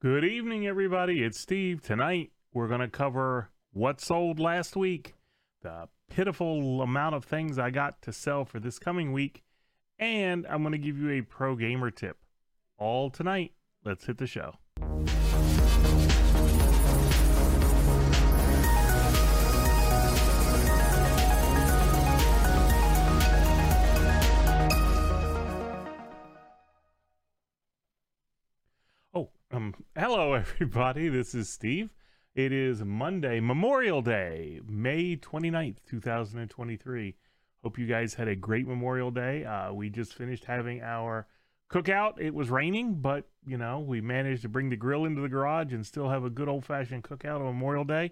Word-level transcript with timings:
Good 0.00 0.24
evening, 0.24 0.64
everybody. 0.64 1.24
It's 1.24 1.40
Steve. 1.40 1.82
Tonight, 1.82 2.30
we're 2.52 2.68
going 2.68 2.78
to 2.78 2.86
cover 2.86 3.50
what 3.72 4.00
sold 4.00 4.38
last 4.38 4.76
week, 4.76 5.16
the 5.60 5.88
pitiful 6.08 6.82
amount 6.82 7.16
of 7.16 7.24
things 7.24 7.58
I 7.58 7.70
got 7.70 8.00
to 8.02 8.12
sell 8.12 8.44
for 8.44 8.60
this 8.60 8.78
coming 8.78 9.10
week, 9.10 9.42
and 9.98 10.46
I'm 10.46 10.62
going 10.62 10.70
to 10.70 10.78
give 10.78 10.98
you 10.98 11.10
a 11.10 11.22
pro 11.22 11.56
gamer 11.56 11.90
tip. 11.90 12.16
All 12.78 13.10
tonight. 13.10 13.54
Let's 13.84 14.06
hit 14.06 14.18
the 14.18 14.28
show. 14.28 14.54
Hello 30.18 30.32
everybody. 30.34 31.08
This 31.08 31.32
is 31.32 31.48
Steve. 31.48 31.90
It 32.34 32.50
is 32.50 32.82
Monday, 32.82 33.38
Memorial 33.38 34.02
Day, 34.02 34.60
May 34.68 35.14
29th, 35.14 35.76
2023. 35.88 37.14
Hope 37.62 37.78
you 37.78 37.86
guys 37.86 38.14
had 38.14 38.26
a 38.26 38.34
great 38.34 38.66
Memorial 38.66 39.12
Day. 39.12 39.44
Uh, 39.44 39.72
we 39.72 39.90
just 39.90 40.14
finished 40.14 40.44
having 40.44 40.82
our 40.82 41.28
cookout. 41.70 42.14
It 42.18 42.34
was 42.34 42.50
raining, 42.50 42.94
but 42.94 43.28
you 43.46 43.58
know, 43.58 43.78
we 43.78 44.00
managed 44.00 44.42
to 44.42 44.48
bring 44.48 44.70
the 44.70 44.76
grill 44.76 45.04
into 45.04 45.20
the 45.20 45.28
garage 45.28 45.72
and 45.72 45.86
still 45.86 46.08
have 46.08 46.24
a 46.24 46.30
good 46.30 46.48
old 46.48 46.64
fashioned 46.64 47.04
cookout 47.04 47.38
on 47.38 47.44
Memorial 47.44 47.84
Day. 47.84 48.10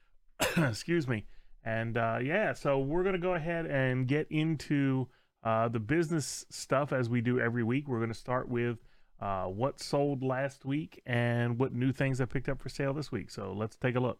Excuse 0.58 1.08
me. 1.08 1.24
And 1.64 1.96
uh, 1.96 2.18
yeah, 2.22 2.52
so 2.52 2.78
we're 2.78 3.04
going 3.04 3.14
to 3.14 3.18
go 3.18 3.32
ahead 3.32 3.64
and 3.64 4.06
get 4.06 4.26
into 4.28 5.08
uh, 5.42 5.68
the 5.68 5.80
business 5.80 6.44
stuff 6.50 6.92
as 6.92 7.08
we 7.08 7.22
do 7.22 7.40
every 7.40 7.64
week. 7.64 7.88
We're 7.88 8.00
going 8.00 8.12
to 8.12 8.14
start 8.14 8.50
with 8.50 8.80
uh, 9.20 9.44
what 9.44 9.80
sold 9.80 10.22
last 10.22 10.64
week 10.64 11.02
and 11.06 11.58
what 11.58 11.72
new 11.72 11.92
things 11.92 12.20
I 12.20 12.24
picked 12.24 12.48
up 12.48 12.60
for 12.60 12.68
sale 12.68 12.92
this 12.92 13.10
week. 13.10 13.30
So 13.30 13.52
let's 13.52 13.76
take 13.76 13.96
a 13.96 14.00
look. 14.00 14.18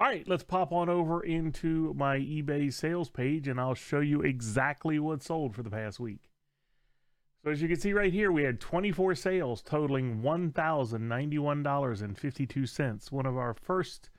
All 0.00 0.06
right, 0.06 0.28
let's 0.28 0.44
pop 0.44 0.70
on 0.70 0.88
over 0.88 1.24
into 1.24 1.92
my 1.94 2.18
eBay 2.18 2.72
sales 2.72 3.10
page 3.10 3.48
and 3.48 3.60
I'll 3.60 3.74
show 3.74 3.98
you 3.98 4.22
exactly 4.22 5.00
what 5.00 5.24
sold 5.24 5.56
for 5.56 5.64
the 5.64 5.70
past 5.70 5.98
week. 5.98 6.30
So 7.42 7.50
as 7.50 7.60
you 7.60 7.66
can 7.68 7.80
see 7.80 7.92
right 7.92 8.12
here, 8.12 8.30
we 8.30 8.44
had 8.44 8.60
24 8.60 9.16
sales 9.16 9.60
totaling 9.62 10.22
$1,091.52. 10.22 13.12
One 13.12 13.26
of 13.26 13.36
our 13.36 13.54
first 13.54 14.10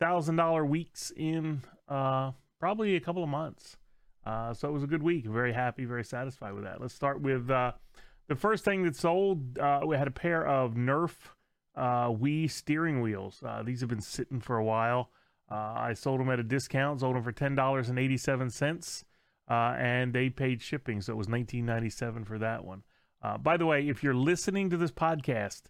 $1,000 0.00 0.68
weeks 0.68 1.12
in 1.16 1.62
uh, 1.88 2.32
probably 2.60 2.96
a 2.96 3.00
couple 3.00 3.22
of 3.22 3.28
months. 3.28 3.76
Uh, 4.24 4.52
so 4.52 4.68
it 4.68 4.72
was 4.72 4.82
a 4.82 4.88
good 4.88 5.02
week. 5.02 5.24
Very 5.24 5.52
happy, 5.52 5.84
very 5.84 6.04
satisfied 6.04 6.52
with 6.52 6.64
that. 6.64 6.80
Let's 6.80 6.94
start 6.94 7.20
with 7.20 7.48
uh, 7.48 7.72
the 8.28 8.34
first 8.34 8.64
thing 8.64 8.82
that 8.82 8.96
sold. 8.96 9.58
Uh, 9.58 9.80
we 9.86 9.96
had 9.96 10.08
a 10.08 10.12
pair 10.12 10.44
of 10.44 10.74
Nerf 10.74 11.12
uh, 11.76 12.08
Wii 12.08 12.50
steering 12.50 13.00
wheels. 13.00 13.40
Uh, 13.46 13.62
these 13.62 13.80
have 13.80 13.88
been 13.88 14.00
sitting 14.00 14.40
for 14.40 14.56
a 14.56 14.64
while. 14.64 15.10
I 15.48 15.94
sold 15.94 16.18
them 16.18 16.28
at 16.28 16.40
a 16.40 16.42
discount, 16.42 17.00
sold 17.00 17.14
them 17.14 17.22
for 17.22 17.30
ten 17.30 17.54
dollars 17.54 17.88
and 17.88 18.00
eighty 18.00 18.16
seven 18.16 18.50
cents, 18.50 19.04
and 19.48 20.12
they 20.12 20.28
paid 20.28 20.60
shipping, 20.60 21.00
so 21.00 21.12
it 21.12 21.16
was 21.16 21.28
nineteen 21.28 21.64
ninety 21.64 21.88
seven 21.88 22.24
for 22.24 22.36
that 22.38 22.64
one. 22.64 22.82
By 23.42 23.56
the 23.56 23.64
way, 23.64 23.88
if 23.88 24.02
you're 24.02 24.12
listening 24.12 24.70
to 24.70 24.76
this 24.76 24.90
podcast, 24.90 25.62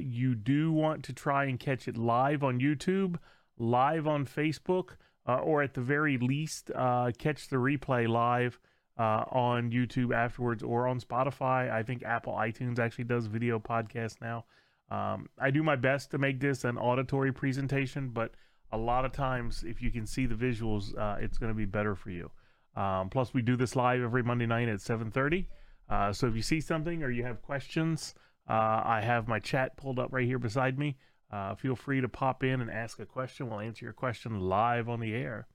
you 0.00 0.34
do 0.34 0.72
want 0.72 1.04
to 1.04 1.12
try 1.12 1.44
and 1.44 1.60
catch 1.60 1.86
it 1.86 1.96
live 1.96 2.42
on 2.42 2.58
YouTube, 2.58 3.18
live 3.58 4.06
on 4.06 4.26
Facebook, 4.26 4.96
uh, 5.26 5.36
or 5.36 5.62
at 5.62 5.74
the 5.74 5.80
very 5.80 6.18
least, 6.18 6.70
uh, 6.74 7.10
catch 7.18 7.48
the 7.48 7.56
replay 7.56 8.08
live 8.08 8.58
on 8.98 9.70
YouTube 9.70 10.14
afterwards 10.14 10.62
or 10.62 10.88
on 10.88 10.98
Spotify. 11.00 11.70
I 11.70 11.82
think 11.82 12.02
Apple 12.02 12.32
iTunes 12.32 12.78
actually 12.78 13.04
does 13.04 13.26
video 13.26 13.58
podcast 13.58 14.22
now. 14.22 14.46
Um, 14.90 15.28
I 15.38 15.50
do 15.50 15.62
my 15.62 15.76
best 15.76 16.10
to 16.12 16.18
make 16.18 16.40
this 16.40 16.64
an 16.64 16.78
auditory 16.78 17.32
presentation, 17.32 18.08
but 18.08 18.32
a 18.72 18.78
lot 18.78 19.04
of 19.04 19.12
times 19.12 19.64
if 19.66 19.80
you 19.80 19.90
can 19.90 20.06
see 20.06 20.26
the 20.26 20.34
visuals 20.34 20.96
uh, 20.98 21.16
it's 21.20 21.38
going 21.38 21.50
to 21.50 21.56
be 21.56 21.64
better 21.64 21.94
for 21.94 22.10
you 22.10 22.30
um, 22.76 23.08
plus 23.08 23.32
we 23.32 23.42
do 23.42 23.56
this 23.56 23.76
live 23.76 24.02
every 24.02 24.22
monday 24.22 24.46
night 24.46 24.68
at 24.68 24.78
7.30 24.78 25.46
uh, 25.88 26.12
so 26.12 26.26
if 26.26 26.34
you 26.34 26.42
see 26.42 26.60
something 26.60 27.02
or 27.02 27.10
you 27.10 27.22
have 27.22 27.42
questions 27.42 28.14
uh, 28.48 28.82
i 28.84 29.00
have 29.02 29.28
my 29.28 29.38
chat 29.38 29.76
pulled 29.76 29.98
up 29.98 30.12
right 30.12 30.26
here 30.26 30.38
beside 30.38 30.78
me 30.78 30.96
uh, 31.32 31.54
feel 31.54 31.76
free 31.76 32.00
to 32.00 32.08
pop 32.08 32.44
in 32.44 32.60
and 32.60 32.70
ask 32.70 32.98
a 32.98 33.06
question 33.06 33.48
we'll 33.48 33.60
answer 33.60 33.84
your 33.84 33.92
question 33.92 34.40
live 34.40 34.88
on 34.88 35.00
the 35.00 35.14
air 35.14 35.46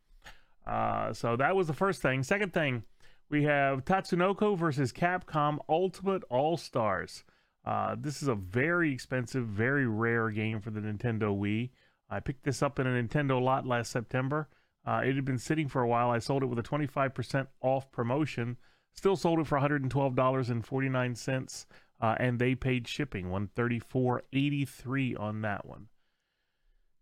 uh, 0.67 1.13
so 1.13 1.35
that 1.35 1.55
was 1.55 1.67
the 1.67 1.73
first 1.73 2.01
thing 2.01 2.23
second 2.23 2.53
thing 2.53 2.83
we 3.29 3.43
have 3.43 3.85
tatsunoko 3.85 4.57
versus 4.57 4.91
capcom 4.91 5.57
ultimate 5.69 6.23
all 6.29 6.57
stars 6.57 7.23
uh, 7.65 7.95
this 7.99 8.21
is 8.21 8.27
a 8.27 8.35
very 8.35 8.91
expensive 8.91 9.45
very 9.45 9.87
rare 9.87 10.29
game 10.29 10.59
for 10.59 10.71
the 10.71 10.79
nintendo 10.79 11.37
wii 11.37 11.69
I 12.11 12.19
picked 12.19 12.43
this 12.43 12.61
up 12.61 12.77
in 12.77 12.85
a 12.85 13.01
Nintendo 13.01 13.41
lot 13.41 13.65
last 13.65 13.89
September. 13.89 14.49
Uh, 14.85 15.01
it 15.05 15.15
had 15.15 15.23
been 15.23 15.37
sitting 15.37 15.69
for 15.69 15.81
a 15.81 15.87
while. 15.87 16.09
I 16.09 16.19
sold 16.19 16.43
it 16.43 16.47
with 16.47 16.59
a 16.59 16.63
25% 16.63 17.47
off 17.61 17.89
promotion. 17.91 18.57
Still 18.91 19.15
sold 19.15 19.39
it 19.39 19.47
for 19.47 19.57
$112.49, 19.57 21.65
uh, 22.01 22.15
and 22.19 22.39
they 22.39 22.55
paid 22.55 22.87
shipping, 22.87 23.27
$134.83 23.27 25.19
on 25.19 25.41
that 25.41 25.65
one. 25.65 25.87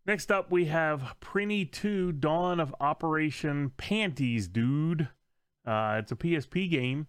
Next 0.06 0.32
up, 0.32 0.52
we 0.52 0.66
have 0.66 1.16
Prinny 1.22 1.72
2 1.72 2.14
Dawn 2.14 2.60
of 2.60 2.76
Operation 2.80 3.72
Panties, 3.78 4.48
Dood. 4.48 5.10
Uh, 5.66 5.98
it's 6.00 6.12
a 6.12 6.16
PSP 6.16 6.70
game. 6.70 7.08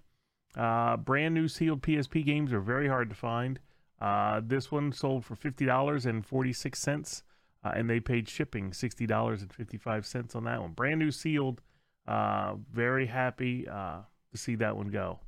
Uh, 0.57 0.97
brand 0.97 1.35
new 1.35 1.49
sealed 1.49 1.83
PSP 1.83 2.25
games 2.25 2.53
are 2.53 2.61
very 2.61 2.89
hard 2.89 3.09
to 3.11 3.17
find. 3.17 3.59
Uh, 4.01 4.41
this 4.45 4.71
one 4.73 4.93
sold 4.93 5.25
for 5.25 5.37
$50.46 5.37 7.23
uh, 7.65 7.73
and 7.75 7.89
they 7.89 8.01
paid 8.01 8.29
shipping 8.29 8.73
sixty 8.73 9.07
dollars 9.07 9.43
and 9.43 9.53
fifty 9.53 9.77
five 9.77 10.07
cents 10.07 10.35
on 10.35 10.45
that 10.45 10.61
one. 10.61 10.73
Brand 10.73 10.99
new 10.99 11.11
sealed. 11.11 11.61
Uh, 12.09 12.55
very 12.73 13.07
happy 13.07 13.69
uh, 13.69 13.99
to 14.33 14.39
see 14.39 14.55
that 14.57 14.77
one 14.77 14.89
go. 14.89 15.21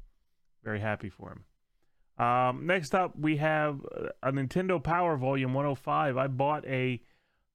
Very 0.64 0.80
happy 0.80 1.10
for 1.10 1.30
him. 1.30 1.44
Um, 2.18 2.66
next 2.66 2.94
up, 2.94 3.18
we 3.18 3.38
have 3.38 3.80
a 4.22 4.32
Nintendo 4.32 4.82
Power 4.82 5.16
Volume 5.16 5.54
105. 5.54 6.16
I 6.16 6.26
bought 6.26 6.64
a 6.66 7.00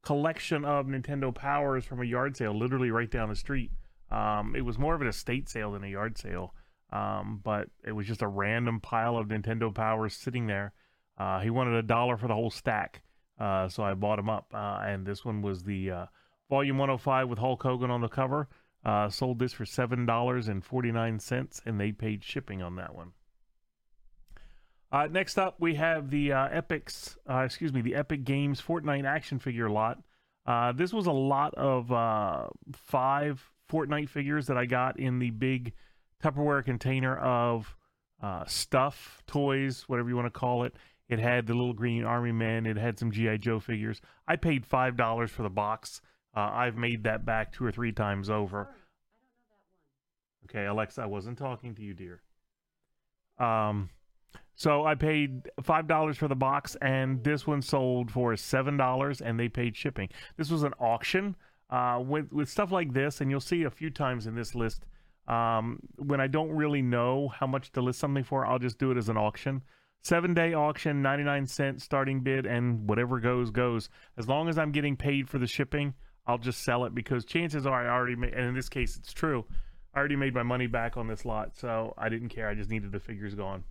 collection 0.03 0.65
of 0.65 0.87
Nintendo 0.87 1.33
Powers 1.33 1.85
from 1.85 2.01
a 2.01 2.05
yard 2.05 2.35
sale, 2.35 2.57
literally 2.57 2.91
right 2.91 3.09
down 3.09 3.29
the 3.29 3.35
street. 3.35 3.71
Um, 4.09 4.55
it 4.55 4.61
was 4.61 4.77
more 4.77 4.95
of 4.95 5.01
an 5.01 5.07
estate 5.07 5.49
sale 5.49 5.73
than 5.73 5.83
a 5.83 5.87
yard 5.87 6.17
sale, 6.17 6.53
um, 6.91 7.41
but 7.43 7.69
it 7.85 7.91
was 7.91 8.07
just 8.07 8.21
a 8.21 8.27
random 8.27 8.79
pile 8.79 9.17
of 9.17 9.27
Nintendo 9.27 9.73
Powers 9.73 10.15
sitting 10.15 10.47
there. 10.47 10.73
Uh, 11.17 11.39
he 11.39 11.49
wanted 11.49 11.75
a 11.75 11.83
dollar 11.83 12.17
for 12.17 12.27
the 12.27 12.33
whole 12.33 12.49
stack. 12.49 13.01
Uh, 13.39 13.67
so 13.67 13.83
I 13.83 13.93
bought 13.93 14.19
him 14.19 14.29
up, 14.29 14.51
uh, 14.53 14.79
and 14.83 15.05
this 15.05 15.23
one 15.23 15.41
was 15.41 15.63
the 15.63 15.91
uh, 15.91 16.05
Volume 16.49 16.77
105 16.77 17.29
with 17.29 17.39
Hulk 17.39 17.61
Hogan 17.61 17.91
on 17.91 18.01
the 18.01 18.07
cover. 18.07 18.47
Uh, 18.85 19.09
sold 19.09 19.39
this 19.39 19.53
for 19.53 19.65
seven 19.65 20.05
dollars 20.05 20.47
and 20.47 20.63
forty 20.63 20.91
nine 20.91 21.19
cents, 21.19 21.61
and 21.65 21.79
they 21.79 21.91
paid 21.91 22.23
shipping 22.23 22.61
on 22.61 22.75
that 22.77 22.95
one. 22.95 23.11
Uh, 24.91 25.07
next 25.11 25.37
up, 25.37 25.55
we 25.59 25.75
have 25.75 26.09
the 26.09 26.31
uh, 26.31 26.47
Epics, 26.49 27.17
excuse 27.29 27.73
me, 27.73 27.81
the 27.81 27.95
Epic 27.95 28.23
Games 28.23 28.61
Fortnite 28.61 29.05
action 29.05 29.37
figure 29.39 29.69
lot. 29.69 29.99
this 30.75 30.93
was 30.93 31.07
a 31.07 31.11
lot 31.11 31.53
of 31.55 31.87
five 32.73 33.51
Fortnite 33.69 34.09
figures 34.09 34.47
that 34.47 34.57
I 34.57 34.65
got 34.65 34.99
in 34.99 35.19
the 35.19 35.31
big 35.31 35.73
Tupperware 36.23 36.63
container 36.63 37.17
of 37.17 37.75
stuff, 38.47 39.21
toys, 39.27 39.83
whatever 39.87 40.09
you 40.09 40.15
want 40.15 40.27
to 40.27 40.39
call 40.39 40.63
it 40.63 40.73
it 41.09 41.19
had 41.19 41.47
the 41.47 41.53
little 41.53 41.73
green 41.73 42.03
army 42.03 42.31
men. 42.31 42.65
It 42.65 42.77
had 42.77 42.99
some 42.99 43.11
GI 43.11 43.37
Joe 43.37 43.59
figures. 43.59 44.01
I 44.27 44.35
paid 44.35 44.65
five 44.65 44.97
dollars 44.97 45.31
for 45.31 45.43
the 45.43 45.49
box. 45.49 46.01
Uh, 46.35 46.49
I've 46.51 46.75
made 46.75 47.03
that 47.03 47.25
back 47.25 47.53
two 47.53 47.65
or 47.65 47.71
three 47.71 47.91
times 47.91 48.29
over. 48.29 48.67
Okay, 50.45 50.65
Alexa, 50.65 51.01
I 51.01 51.05
wasn't 51.05 51.37
talking 51.37 51.75
to 51.75 51.81
you, 51.81 51.93
dear. 51.93 52.21
Um, 53.39 53.89
so 54.57 54.85
I 54.85 54.95
paid 54.95 55.51
five 55.61 55.87
dollars 55.87 56.17
for 56.17 56.27
the 56.27 56.35
box, 56.35 56.75
and 56.81 57.23
this 57.23 57.45
one 57.45 57.61
sold 57.61 58.09
for 58.11 58.35
seven 58.35 58.75
dollars, 58.75 59.21
and 59.21 59.39
they 59.39 59.49
paid 59.49 59.77
shipping. 59.77 60.09
This 60.35 60.49
was 60.49 60.63
an 60.63 60.73
auction. 60.79 61.35
Uh, 61.69 62.01
with 62.03 62.31
with 62.33 62.49
stuff 62.49 62.71
like 62.71 62.91
this, 62.91 63.21
and 63.21 63.29
you'll 63.29 63.39
see 63.39 63.63
a 63.63 63.69
few 63.69 63.91
times 63.91 64.25
in 64.25 64.33
this 64.33 64.55
list. 64.55 64.85
Um, 65.27 65.79
when 65.97 66.19
I 66.19 66.25
don't 66.25 66.49
really 66.49 66.81
know 66.81 67.27
how 67.27 67.45
much 67.45 67.71
to 67.73 67.81
list 67.81 67.99
something 67.99 68.23
for, 68.23 68.47
I'll 68.47 68.57
just 68.57 68.79
do 68.79 68.89
it 68.89 68.97
as 68.97 69.09
an 69.09 69.17
auction. 69.17 69.61
Seven 70.01 70.33
day 70.33 70.55
auction, 70.55 71.03
99 71.03 71.45
cent 71.45 71.81
starting 71.81 72.21
bid, 72.21 72.47
and 72.47 72.89
whatever 72.89 73.19
goes, 73.19 73.51
goes. 73.51 73.89
As 74.17 74.27
long 74.27 74.49
as 74.49 74.57
I'm 74.57 74.71
getting 74.71 74.95
paid 74.95 75.29
for 75.29 75.37
the 75.37 75.45
shipping, 75.45 75.93
I'll 76.25 76.39
just 76.39 76.63
sell 76.63 76.85
it 76.85 76.95
because 76.95 77.25
chances 77.25 77.67
are 77.67 77.85
I 77.85 77.93
already 77.93 78.15
made, 78.15 78.33
and 78.33 78.47
in 78.47 78.55
this 78.55 78.69
case, 78.69 78.95
it's 78.97 79.13
true. 79.13 79.45
I 79.93 79.99
already 79.99 80.15
made 80.15 80.33
my 80.33 80.43
money 80.43 80.65
back 80.65 80.97
on 80.97 81.07
this 81.07 81.25
lot, 81.25 81.55
so 81.55 81.93
I 81.95 82.09
didn't 82.09 82.29
care. 82.29 82.49
I 82.49 82.55
just 82.55 82.71
needed 82.71 82.91
the 82.91 82.99
figures 82.99 83.35
gone. 83.35 83.63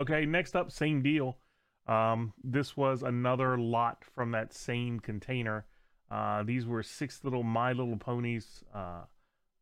Okay, 0.00 0.26
next 0.26 0.56
up, 0.56 0.70
same 0.72 1.02
deal. 1.02 1.38
Um, 1.86 2.32
this 2.42 2.76
was 2.76 3.02
another 3.02 3.58
lot 3.58 4.04
from 4.14 4.30
that 4.32 4.52
same 4.52 5.00
container. 5.00 5.66
Uh, 6.10 6.42
these 6.42 6.66
were 6.66 6.82
six 6.82 7.24
little 7.24 7.42
My 7.42 7.72
Little 7.72 7.96
Ponies 7.96 8.62
uh, 8.74 9.02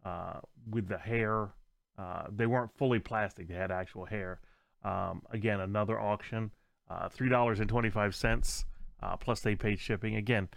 uh, 0.05 0.41
with 0.69 0.89
the 0.89 0.99
hair. 0.99 1.51
Uh, 1.99 2.25
they 2.35 2.47
weren't 2.47 2.77
fully 2.77 2.99
plastic; 2.99 3.49
they 3.49 3.55
had 3.55 3.71
actual 3.71 4.05
hair. 4.05 4.41
Um, 4.85 5.23
again, 5.31 5.61
another 5.61 6.01
auction, 6.01 6.51
uh, 6.89 7.09
three 7.09 7.29
dollars 7.29 7.61
and 7.61 7.69
twenty-five 7.69 8.15
cents 8.15 8.65
uh, 9.03 9.17
plus 9.17 9.41
they 9.41 9.55
paid 9.55 9.79
shipping. 9.79 10.17
Again, 10.17 10.49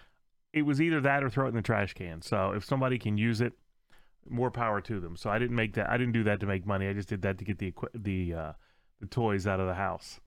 it 0.52 0.64
was 0.64 0.82
either 0.82 1.02
that 1.02 1.24
or 1.24 1.30
throw 1.30 1.46
it 1.46 1.50
in 1.50 1.56
the 1.56 1.62
trash 1.62 1.94
can. 1.94 2.22
So 2.22 2.52
if 2.52 2.64
somebody 2.66 2.98
can 2.98 3.18
use 3.18 3.42
it, 3.42 3.54
more 4.30 4.52
power 4.52 4.82
to 4.82 5.00
them. 5.00 5.16
So 5.16 5.30
I 5.30 5.40
didn't 5.40 5.56
make 5.56 5.74
that. 5.76 5.90
I 5.90 5.98
didn't 5.98 6.14
do 6.14 6.24
that 6.24 6.40
to 6.40 6.46
make 6.46 6.66
money. 6.66 6.88
I 6.88 6.94
just 6.94 7.10
did 7.10 7.22
that 7.24 7.38
to 7.40 7.46
get 7.46 7.60
the 7.60 7.74
the 7.94 8.34
the 9.04 9.10
toys 9.10 9.46
out 9.46 9.60
of 9.60 9.68
the 9.68 9.76
house. 9.76 10.20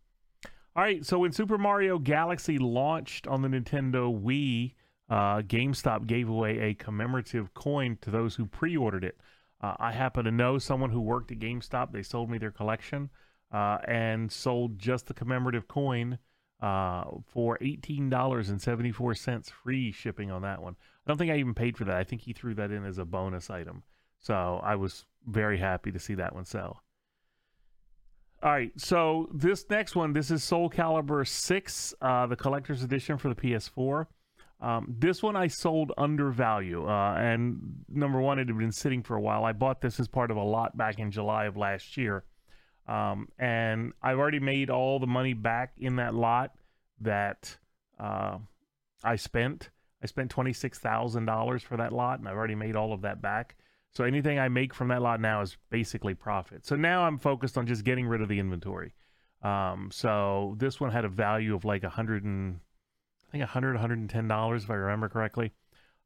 All 0.74 0.82
right. 0.82 1.04
So 1.04 1.20
when 1.20 1.32
Super 1.32 1.58
Mario 1.58 1.98
Galaxy 1.98 2.58
launched 2.58 3.26
on 3.26 3.42
the 3.42 3.48
Nintendo 3.48 4.14
Wii, 4.14 4.74
uh, 5.08 5.42
GameStop 5.42 6.06
gave 6.06 6.28
away 6.28 6.58
a 6.58 6.74
commemorative 6.74 7.54
coin 7.54 7.96
to 8.02 8.10
those 8.10 8.34
who 8.34 8.46
pre-ordered 8.46 9.04
it. 9.04 9.16
Uh, 9.62 9.74
I 9.78 9.92
happen 9.92 10.24
to 10.24 10.30
know 10.30 10.58
someone 10.58 10.90
who 10.90 11.00
worked 11.00 11.32
at 11.32 11.38
GameStop. 11.38 11.92
They 11.92 12.02
sold 12.02 12.28
me 12.28 12.38
their 12.38 12.50
collection 12.50 13.08
uh, 13.52 13.78
and 13.86 14.30
sold 14.30 14.78
just 14.78 15.06
the 15.06 15.14
commemorative 15.14 15.66
coin 15.66 16.18
uh, 16.60 17.04
for 17.26 17.56
$18.74 17.58 19.50
free 19.50 19.92
shipping 19.92 20.30
on 20.30 20.42
that 20.42 20.60
one. 20.60 20.76
I 21.06 21.10
don't 21.10 21.16
think 21.16 21.30
I 21.30 21.38
even 21.38 21.54
paid 21.54 21.76
for 21.76 21.84
that. 21.84 21.96
I 21.96 22.04
think 22.04 22.22
he 22.22 22.32
threw 22.32 22.54
that 22.54 22.70
in 22.70 22.84
as 22.84 22.98
a 22.98 23.04
bonus 23.04 23.48
item. 23.48 23.82
So 24.18 24.60
I 24.62 24.74
was 24.76 25.04
very 25.26 25.58
happy 25.58 25.92
to 25.92 25.98
see 25.98 26.14
that 26.14 26.34
one 26.34 26.44
sell. 26.44 26.82
All 28.42 28.52
right, 28.52 28.70
so 28.76 29.30
this 29.32 29.64
next 29.70 29.96
one, 29.96 30.12
this 30.12 30.30
is 30.30 30.44
Soul 30.44 30.68
Calibur 30.68 31.26
6, 31.26 31.94
uh, 32.02 32.26
the 32.26 32.36
collector's 32.36 32.82
edition 32.82 33.16
for 33.16 33.30
the 33.30 33.34
PS4. 33.34 34.06
Um, 34.60 34.94
this 34.98 35.22
one 35.22 35.36
I 35.36 35.46
sold 35.46 35.92
under 35.96 36.30
value. 36.30 36.86
Uh, 36.86 37.14
and 37.14 37.84
number 37.88 38.20
one, 38.20 38.38
it 38.38 38.48
had 38.48 38.58
been 38.58 38.72
sitting 38.72 39.02
for 39.02 39.16
a 39.16 39.20
while. 39.20 39.44
I 39.44 39.52
bought 39.52 39.80
this 39.80 39.98
as 39.98 40.06
part 40.06 40.30
of 40.30 40.36
a 40.36 40.42
lot 40.42 40.76
back 40.76 40.98
in 40.98 41.10
July 41.10 41.46
of 41.46 41.56
last 41.56 41.96
year. 41.96 42.24
Um, 42.86 43.28
and 43.38 43.92
I've 44.02 44.18
already 44.18 44.38
made 44.38 44.68
all 44.68 44.98
the 44.98 45.06
money 45.06 45.32
back 45.32 45.72
in 45.78 45.96
that 45.96 46.14
lot 46.14 46.52
that 47.00 47.56
uh, 47.98 48.38
I 49.02 49.16
spent. 49.16 49.70
I 50.02 50.06
spent 50.06 50.34
$26,000 50.34 51.62
for 51.62 51.78
that 51.78 51.92
lot, 51.92 52.18
and 52.18 52.28
I've 52.28 52.36
already 52.36 52.54
made 52.54 52.76
all 52.76 52.92
of 52.92 53.00
that 53.02 53.22
back. 53.22 53.56
So 53.92 54.04
anything 54.04 54.38
I 54.38 54.48
make 54.48 54.74
from 54.74 54.88
that 54.88 55.00
lot 55.00 55.20
now 55.20 55.40
is 55.40 55.56
basically 55.70 56.14
profit. 56.14 56.66
So 56.66 56.76
now 56.76 57.04
I'm 57.04 57.18
focused 57.18 57.56
on 57.56 57.66
just 57.66 57.84
getting 57.84 58.06
rid 58.06 58.20
of 58.20 58.28
the 58.28 58.38
inventory. 58.38 58.92
Um, 59.42 59.90
so 59.92 60.54
this 60.58 60.80
one 60.80 60.90
had 60.90 61.04
a 61.04 61.08
value 61.08 61.54
of 61.54 61.64
like 61.64 61.82
a 61.82 61.88
hundred 61.88 62.24
and 62.24 62.60
I 63.28 63.32
think 63.32 63.44
a 63.44 63.46
hundred, 63.46 63.76
hundred 63.76 63.98
and 63.98 64.10
ten 64.10 64.28
dollars 64.28 64.64
if 64.64 64.70
I 64.70 64.74
remember 64.74 65.08
correctly. 65.08 65.52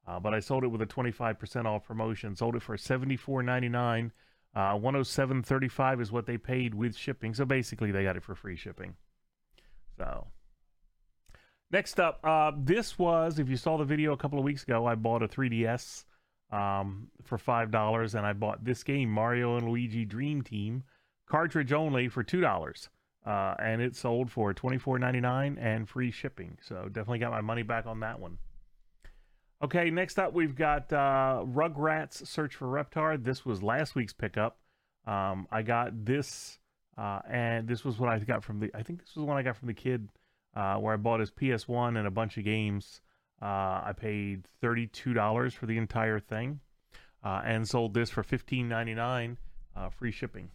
Uh, 0.07 0.19
but 0.19 0.35
I 0.35 0.41
sold 0.41 0.65
it 0.65 0.69
with 0.69 0.83
a 0.83 0.87
25% 0.87 1.67
off 1.67 1.85
promotion. 1.85 2.35
Sold 2.35 2.57
it 2.57 2.63
for 2.63 2.77
74.99 2.77 4.11
uh, 4.55 4.75
107.35 4.75 6.01
is 6.01 6.11
what 6.11 6.27
they 6.27 6.37
paid 6.37 6.75
with 6.75 6.97
shipping. 6.97 7.35
So 7.35 7.45
basically, 7.45 7.93
they 7.93 8.03
got 8.03 8.17
it 8.17 8.23
for 8.23 8.35
free 8.35 8.57
shipping. 8.57 8.95
So 9.97 10.27
next 11.71 12.01
up, 12.01 12.19
uh, 12.25 12.53
this 12.57 12.99
was 12.99 13.39
if 13.39 13.49
you 13.49 13.57
saw 13.57 13.77
the 13.77 13.85
video 13.85 14.13
a 14.13 14.17
couple 14.17 14.39
of 14.39 14.45
weeks 14.45 14.65
ago, 14.65 14.87
I 14.87 14.97
bought 14.97 15.23
a 15.23 15.29
3DS 15.29 16.05
um, 16.53 17.09
for 17.23 17.39
five 17.39 17.71
dollars, 17.71 18.15
and 18.15 18.27
I 18.27 18.33
bought 18.33 18.65
this 18.65 18.83
game, 18.83 19.11
Mario 19.11 19.57
and 19.57 19.69
Luigi 19.69 20.05
Dream 20.05 20.43
Team, 20.43 20.85
cartridge 21.29 21.73
only 21.73 22.09
for 22.09 22.23
two 22.23 22.41
dollars. 22.41 22.89
Uh, 23.27 23.55
and 23.63 23.83
it 23.83 23.95
sold 23.95 24.31
for 24.31 24.55
twenty 24.55 24.79
four 24.79 24.99
ninety 24.99 25.21
nine 25.21 25.59
and 25.59 25.89
free 25.89 26.11
shipping. 26.11 26.57
So 26.63 26.85
definitely 26.87 27.19
got 27.19 27.31
my 27.31 27.43
money 27.43 27.63
back 27.63 27.87
on 27.87 28.01
that 28.01 28.19
one. 28.19 28.39
Okay, 29.63 29.91
next 29.91 30.19
up 30.19 30.33
we've 30.33 30.57
got 30.57 30.91
uh, 30.93 31.45
Rugrats 31.45 32.27
Search 32.27 32.55
for 32.55 32.67
Reptar. 32.67 33.23
This 33.23 33.45
was 33.45 33.63
last 33.63 33.95
week's 33.95 34.15
pickup. 34.15 34.59
Um, 35.07 35.47
I 35.51 35.63
got 35.63 36.05
this, 36.05 36.59
uh, 36.97 37.21
and 37.31 37.69
this 37.69 37.85
was 37.85 37.99
what 37.99 38.09
I 38.09 38.19
got 38.21 38.43
from 38.43 38.61
the. 38.61 38.71
I 38.75 38.83
think 38.83 39.01
this 39.01 39.15
was 39.15 39.27
one 39.27 39.37
I 39.37 39.43
got 39.43 39.57
from 39.57 39.69
the 39.69 39.75
kid, 39.75 40.09
uh, 40.57 40.77
where 40.77 40.95
I 40.95 40.97
bought 40.97 41.21
his 41.21 41.31
PS1 41.31 41.99
and 41.99 42.07
a 42.07 42.11
bunch 42.11 42.39
of 42.39 42.45
games. 42.45 43.03
Uh, 43.43 43.83
I 43.87 43.93
paid 43.97 44.47
thirty-two 44.61 45.15
dollars 45.15 45.55
for 45.55 45.67
the 45.67 45.79
entire 45.79 46.21
thing, 46.21 46.61
uh, 47.25 47.41
and 47.45 47.67
sold 47.67 47.95
this 47.95 48.11
for 48.11 48.23
fifteen 48.23 48.69
ninety-nine, 48.69 49.39
uh, 49.75 49.89
free 49.89 50.13
shipping. 50.13 50.51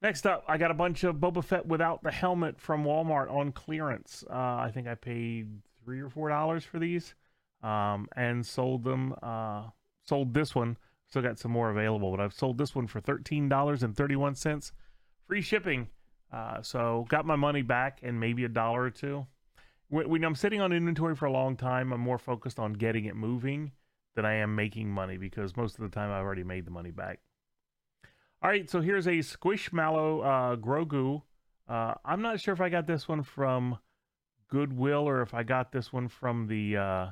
Next 0.00 0.26
up, 0.26 0.44
I 0.46 0.58
got 0.58 0.70
a 0.70 0.74
bunch 0.74 1.04
of 1.04 1.16
Boba 1.16 1.44
Fett 1.44 1.66
without 1.66 2.02
the 2.02 2.10
helmet 2.12 2.60
from 2.60 2.84
Walmart 2.84 3.30
on 3.30 3.52
clearance. 3.52 4.24
I 4.30 4.70
think 4.72 4.86
I 4.86 4.94
paid 4.94 5.48
three 5.84 6.00
or 6.00 6.08
four 6.08 6.28
dollars 6.28 6.64
for 6.64 6.78
these 6.78 7.14
um, 7.62 8.08
and 8.16 8.46
sold 8.46 8.84
them. 8.84 9.14
Uh, 9.22 9.64
sold 10.06 10.32
this 10.34 10.54
one. 10.54 10.76
Still 11.08 11.22
got 11.22 11.38
some 11.38 11.52
more 11.52 11.70
available, 11.70 12.10
but 12.10 12.20
I've 12.20 12.32
sold 12.32 12.58
this 12.58 12.74
one 12.74 12.86
for 12.86 13.00
thirteen 13.00 13.48
dollars 13.48 13.82
and 13.82 13.96
thirty 13.96 14.16
one 14.16 14.34
cents, 14.34 14.72
free 15.26 15.42
shipping. 15.42 15.88
Uh, 16.32 16.62
so 16.62 17.06
got 17.08 17.26
my 17.26 17.36
money 17.36 17.62
back 17.62 18.00
and 18.02 18.20
maybe 18.20 18.44
a 18.44 18.48
dollar 18.48 18.82
or 18.82 18.90
two. 18.90 19.26
When, 19.90 20.22
I'm 20.22 20.34
sitting 20.34 20.60
on 20.60 20.72
inventory 20.72 21.16
for 21.16 21.26
a 21.26 21.32
long 21.32 21.56
time, 21.56 21.92
I'm 21.92 22.00
more 22.00 22.18
focused 22.18 22.58
on 22.58 22.74
getting 22.74 23.06
it 23.06 23.16
moving 23.16 23.72
than 24.14 24.26
I 24.26 24.34
am 24.34 24.54
making 24.54 24.90
money 24.90 25.16
because 25.16 25.56
most 25.56 25.76
of 25.76 25.82
the 25.82 25.88
time 25.88 26.10
I've 26.10 26.24
already 26.24 26.44
made 26.44 26.66
the 26.66 26.70
money 26.70 26.90
back. 26.90 27.20
All 28.42 28.50
right, 28.50 28.68
so 28.68 28.80
here's 28.80 29.06
a 29.06 29.18
Squishmallow 29.18 30.24
uh, 30.24 30.56
Grogu. 30.56 31.22
Uh, 31.68 31.94
I'm 32.04 32.22
not 32.22 32.40
sure 32.40 32.54
if 32.54 32.60
I 32.60 32.68
got 32.68 32.86
this 32.86 33.08
one 33.08 33.22
from 33.22 33.78
Goodwill 34.48 35.08
or 35.08 35.22
if 35.22 35.34
I 35.34 35.42
got 35.42 35.72
this 35.72 35.92
one 35.92 36.08
from 36.08 36.46
the 36.46 36.76
uh, 36.76 37.06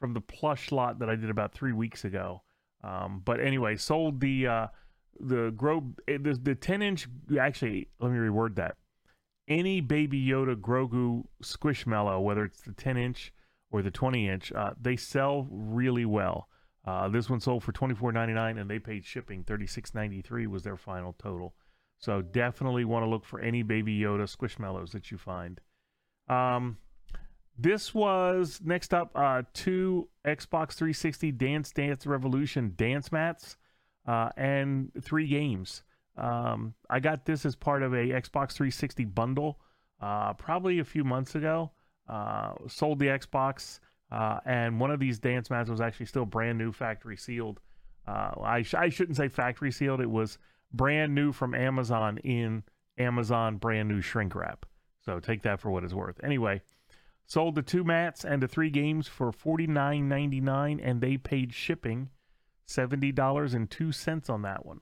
from 0.00 0.14
the 0.14 0.20
plush 0.20 0.72
lot 0.72 0.98
that 1.00 1.10
I 1.10 1.16
did 1.16 1.30
about 1.30 1.52
three 1.52 1.72
weeks 1.72 2.04
ago. 2.04 2.42
Um, 2.82 3.22
but 3.24 3.40
anyway, 3.40 3.76
sold 3.76 4.20
the 4.20 4.46
uh, 4.46 4.66
the 5.20 5.50
grow 5.56 5.84
eh, 6.06 6.18
the, 6.20 6.34
the 6.34 6.54
10 6.54 6.82
inch. 6.82 7.08
Actually, 7.38 7.88
let 8.00 8.10
me 8.10 8.18
reword 8.18 8.56
that. 8.56 8.76
Any 9.48 9.80
Baby 9.80 10.24
Yoda 10.24 10.54
Grogu 10.54 11.24
Squishmallow, 11.42 12.22
whether 12.22 12.44
it's 12.44 12.60
the 12.60 12.72
10 12.72 12.96
inch 12.96 13.32
or 13.70 13.82
the 13.82 13.90
20 13.90 14.28
inch, 14.28 14.52
uh, 14.52 14.70
they 14.80 14.96
sell 14.96 15.48
really 15.50 16.04
well. 16.04 16.48
Uh, 16.88 17.08
this 17.08 17.28
one 17.28 17.38
sold 17.38 17.62
for 17.62 17.72
twenty 17.72 17.94
four 17.94 18.12
ninety 18.12 18.32
nine, 18.32 18.56
and 18.56 18.70
they 18.70 18.78
paid 18.78 19.04
shipping 19.04 19.44
thirty 19.44 19.66
six 19.66 19.94
ninety 19.94 20.22
three 20.22 20.46
was 20.46 20.62
their 20.62 20.78
final 20.78 21.14
total. 21.18 21.54
So 21.98 22.22
definitely 22.22 22.86
want 22.86 23.04
to 23.04 23.10
look 23.10 23.26
for 23.26 23.40
any 23.40 23.62
Baby 23.62 23.98
Yoda 23.98 24.24
Squishmallows 24.24 24.92
that 24.92 25.10
you 25.10 25.18
find. 25.18 25.60
Um, 26.28 26.78
this 27.58 27.92
was 27.92 28.60
next 28.64 28.94
up 28.94 29.10
uh, 29.14 29.42
two 29.52 30.08
Xbox 30.24 30.74
360 30.74 31.32
Dance 31.32 31.72
Dance 31.72 32.06
Revolution 32.06 32.72
dance 32.76 33.12
mats 33.12 33.56
uh, 34.06 34.30
and 34.36 34.90
three 35.02 35.26
games. 35.26 35.82
Um, 36.18 36.74
I 36.90 37.00
got 37.00 37.24
this 37.24 37.46
as 37.46 37.54
part 37.54 37.82
of 37.82 37.92
a 37.92 37.96
Xbox 37.96 38.52
360 38.52 39.04
bundle 39.06 39.60
uh, 40.00 40.34
probably 40.34 40.78
a 40.80 40.84
few 40.84 41.04
months 41.04 41.34
ago. 41.34 41.70
Uh, 42.08 42.52
sold 42.66 42.98
the 42.98 43.06
Xbox, 43.06 43.80
uh, 44.10 44.40
and 44.46 44.80
one 44.80 44.90
of 44.90 44.98
these 44.98 45.18
dance 45.18 45.50
mats 45.50 45.68
was 45.68 45.80
actually 45.80 46.06
still 46.06 46.24
brand 46.24 46.58
new, 46.58 46.72
factory 46.72 47.16
sealed. 47.16 47.60
Uh, 48.06 48.30
I, 48.42 48.62
sh- 48.62 48.74
I 48.74 48.88
shouldn't 48.88 49.16
say 49.16 49.28
factory 49.28 49.70
sealed, 49.70 50.00
it 50.00 50.10
was 50.10 50.38
brand 50.72 51.14
new 51.14 51.32
from 51.32 51.54
Amazon 51.54 52.18
in 52.18 52.62
Amazon 52.96 53.56
brand 53.56 53.88
new 53.88 54.00
shrink 54.00 54.34
wrap. 54.34 54.64
So 55.04 55.20
take 55.20 55.42
that 55.42 55.60
for 55.60 55.70
what 55.70 55.84
it's 55.84 55.94
worth. 55.94 56.22
Anyway. 56.24 56.62
Sold 57.28 57.56
the 57.56 57.62
two 57.62 57.84
mats 57.84 58.24
and 58.24 58.42
the 58.42 58.48
three 58.48 58.70
games 58.70 59.06
for 59.06 59.30
$49.99, 59.30 60.80
and 60.82 61.02
they 61.02 61.18
paid 61.18 61.52
shipping 61.52 62.08
$70.02 62.66 64.30
on 64.30 64.42
that 64.42 64.64
one. 64.64 64.80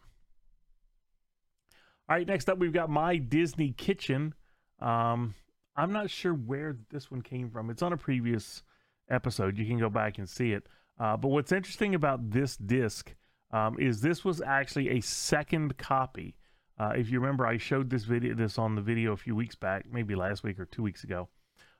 All 2.08 2.16
right, 2.16 2.26
next 2.26 2.48
up, 2.48 2.58
we've 2.58 2.72
got 2.72 2.88
My 2.88 3.16
Disney 3.16 3.72
Kitchen. 3.72 4.34
Um, 4.80 5.34
I'm 5.74 5.92
not 5.92 6.08
sure 6.08 6.32
where 6.32 6.76
this 6.90 7.10
one 7.10 7.22
came 7.22 7.50
from. 7.50 7.68
It's 7.68 7.82
on 7.82 7.92
a 7.92 7.96
previous 7.96 8.62
episode. 9.10 9.58
You 9.58 9.66
can 9.66 9.78
go 9.78 9.90
back 9.90 10.18
and 10.18 10.28
see 10.28 10.52
it. 10.52 10.66
Uh, 10.98 11.16
but 11.16 11.28
what's 11.28 11.52
interesting 11.52 11.94
about 11.94 12.30
this 12.30 12.56
disc 12.56 13.14
um, 13.52 13.76
is 13.78 14.00
this 14.00 14.24
was 14.24 14.40
actually 14.40 14.90
a 14.90 15.00
second 15.00 15.76
copy. 15.78 16.36
Uh, 16.78 16.92
if 16.96 17.10
you 17.10 17.18
remember, 17.18 17.46
I 17.46 17.58
showed 17.58 17.90
this 17.90 18.04
video, 18.04 18.34
this 18.34 18.58
on 18.58 18.74
the 18.74 18.82
video 18.82 19.12
a 19.12 19.16
few 19.16 19.34
weeks 19.34 19.54
back, 19.54 19.86
maybe 19.90 20.14
last 20.14 20.44
week 20.44 20.60
or 20.60 20.66
two 20.66 20.82
weeks 20.82 21.04
ago 21.04 21.28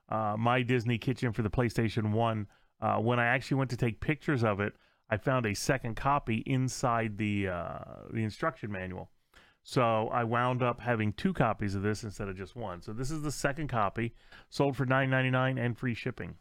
uh, 0.09 0.37
My 0.39 0.63
Disney 0.63 0.99
Kitchen 0.99 1.33
for 1.33 1.43
the 1.43 1.51
PlayStation 1.51 2.13
1, 2.13 2.47
uh, 2.81 2.97
when 2.97 3.19
I 3.19 3.27
actually 3.27 3.59
went 3.59 3.71
to 3.71 3.77
take 3.77 4.01
pictures 4.01 4.45
of 4.45 4.61
it, 4.61 4.75
I 5.09 5.17
found 5.17 5.47
a 5.47 5.55
second 5.55 5.97
copy 5.97 6.43
inside 6.47 7.17
the 7.17 7.49
uh, 7.49 7.79
the 8.13 8.25
instruction 8.25 8.73
manual. 8.73 9.11
So 9.69 10.07
I 10.13 10.23
wound 10.23 10.63
up 10.63 10.81
having 10.81 11.13
two 11.13 11.33
copies 11.33 11.75
of 11.75 11.83
this 11.83 12.05
instead 12.05 12.29
of 12.29 12.37
just 12.37 12.55
one. 12.55 12.81
So 12.83 12.93
this 12.93 13.11
is 13.11 13.23
the 13.23 13.33
second 13.33 13.67
copy, 13.67 14.15
sold 14.49 14.77
for 14.77 14.87
$9.99 14.87 15.59
and 15.59 15.77
free 15.77 15.93
shipping. 15.93 16.37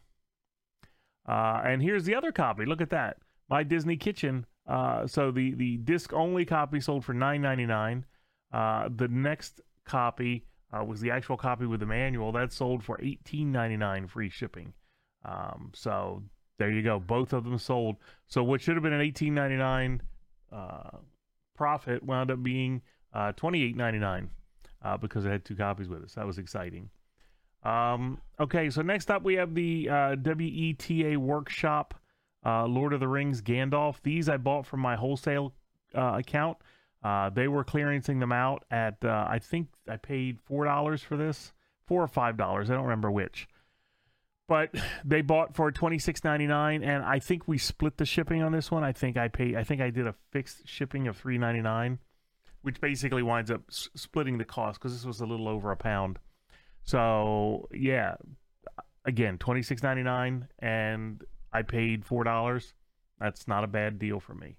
Uh, 1.28 1.60
and 1.64 1.82
here's 1.82 2.04
the 2.04 2.14
other 2.14 2.30
copy. 2.30 2.64
Look 2.64 2.80
at 2.80 2.90
that, 2.90 3.16
My 3.50 3.64
Disney 3.64 3.96
Kitchen. 3.96 4.46
Uh, 4.64 5.08
so 5.08 5.32
the 5.32 5.54
the 5.54 5.76
disc 5.78 6.12
only 6.12 6.44
copy 6.44 6.78
sold 6.78 7.04
for 7.04 7.14
$9.99. 7.14 8.04
Uh, 8.52 8.88
the 8.94 9.08
next 9.08 9.60
copy 9.84 10.44
uh, 10.72 10.84
was 10.84 11.00
the 11.00 11.10
actual 11.10 11.36
copy 11.36 11.66
with 11.66 11.80
the 11.80 11.86
manual 11.86 12.30
that 12.30 12.52
sold 12.52 12.84
for 12.84 12.96
$18.99 12.98 14.08
free 14.08 14.30
shipping. 14.30 14.72
Um, 15.24 15.72
so 15.74 16.22
there 16.58 16.70
you 16.70 16.82
go. 16.82 17.00
Both 17.00 17.32
of 17.32 17.42
them 17.42 17.58
sold. 17.58 17.96
So 18.28 18.44
what 18.44 18.60
should 18.60 18.76
have 18.76 18.84
been 18.84 18.92
an 18.92 19.00
eighteen 19.00 19.34
ninety 19.34 19.56
nine 19.56 20.00
uh, 20.52 20.98
profit 21.56 22.04
wound 22.04 22.30
up 22.30 22.40
being 22.40 22.82
uh, 23.16 23.32
twenty 23.32 23.62
eight 23.62 23.76
ninety 23.76 23.98
nine 23.98 24.30
uh, 24.84 24.96
because 24.96 25.26
I 25.26 25.30
had 25.30 25.44
two 25.44 25.56
copies 25.56 25.88
with 25.88 26.04
us. 26.04 26.14
That 26.14 26.26
was 26.26 26.38
exciting. 26.38 26.90
Um, 27.64 28.20
okay, 28.38 28.70
so 28.70 28.82
next 28.82 29.10
up 29.10 29.22
we 29.22 29.34
have 29.34 29.54
the 29.54 29.88
uh, 29.88 30.16
WETA 30.16 31.16
Workshop 31.16 31.94
uh, 32.44 32.64
Lord 32.66 32.92
of 32.92 33.00
the 33.00 33.08
Rings 33.08 33.42
Gandalf. 33.42 33.96
These 34.02 34.28
I 34.28 34.36
bought 34.36 34.66
from 34.66 34.80
my 34.80 34.94
wholesale 34.94 35.52
uh, 35.94 36.14
account. 36.18 36.58
Uh, 37.02 37.30
they 37.30 37.48
were 37.48 37.64
clearancing 37.64 38.20
them 38.20 38.32
out 38.32 38.64
at 38.70 39.04
uh, 39.04 39.26
I 39.28 39.38
think 39.38 39.68
I 39.88 39.96
paid 39.96 40.38
four 40.44 40.64
dollars 40.64 41.02
for 41.02 41.16
this, 41.16 41.52
four 41.86 42.02
or 42.02 42.08
five 42.08 42.36
dollars. 42.36 42.70
I 42.70 42.74
don't 42.74 42.84
remember 42.84 43.10
which. 43.10 43.48
But 44.48 44.74
they 45.04 45.22
bought 45.22 45.54
for 45.54 45.72
twenty 45.72 45.98
six 45.98 46.22
ninety 46.22 46.46
nine, 46.46 46.84
and 46.84 47.04
I 47.04 47.18
think 47.18 47.48
we 47.48 47.58
split 47.58 47.96
the 47.96 48.04
shipping 48.04 48.42
on 48.42 48.52
this 48.52 48.70
one. 48.70 48.84
I 48.84 48.92
think 48.92 49.16
I 49.16 49.28
paid. 49.28 49.56
I 49.56 49.64
think 49.64 49.80
I 49.80 49.90
did 49.90 50.06
a 50.06 50.14
fixed 50.30 50.68
shipping 50.68 51.08
of 51.08 51.16
three 51.16 51.38
ninety 51.38 51.62
nine, 51.62 51.98
which 52.66 52.80
basically 52.80 53.22
winds 53.22 53.48
up 53.48 53.62
s- 53.70 53.88
splitting 53.94 54.38
the 54.38 54.44
cost 54.44 54.80
because 54.80 54.92
this 54.92 55.06
was 55.06 55.20
a 55.20 55.24
little 55.24 55.46
over 55.46 55.70
a 55.70 55.76
pound. 55.76 56.18
So 56.82 57.68
yeah, 57.72 58.16
again 59.04 59.38
twenty 59.38 59.62
six 59.62 59.84
ninety 59.84 60.02
nine, 60.02 60.48
and 60.58 61.22
I 61.52 61.62
paid 61.62 62.04
four 62.04 62.24
dollars. 62.24 62.74
That's 63.20 63.46
not 63.46 63.62
a 63.62 63.68
bad 63.68 64.00
deal 64.00 64.18
for 64.18 64.34
me. 64.34 64.56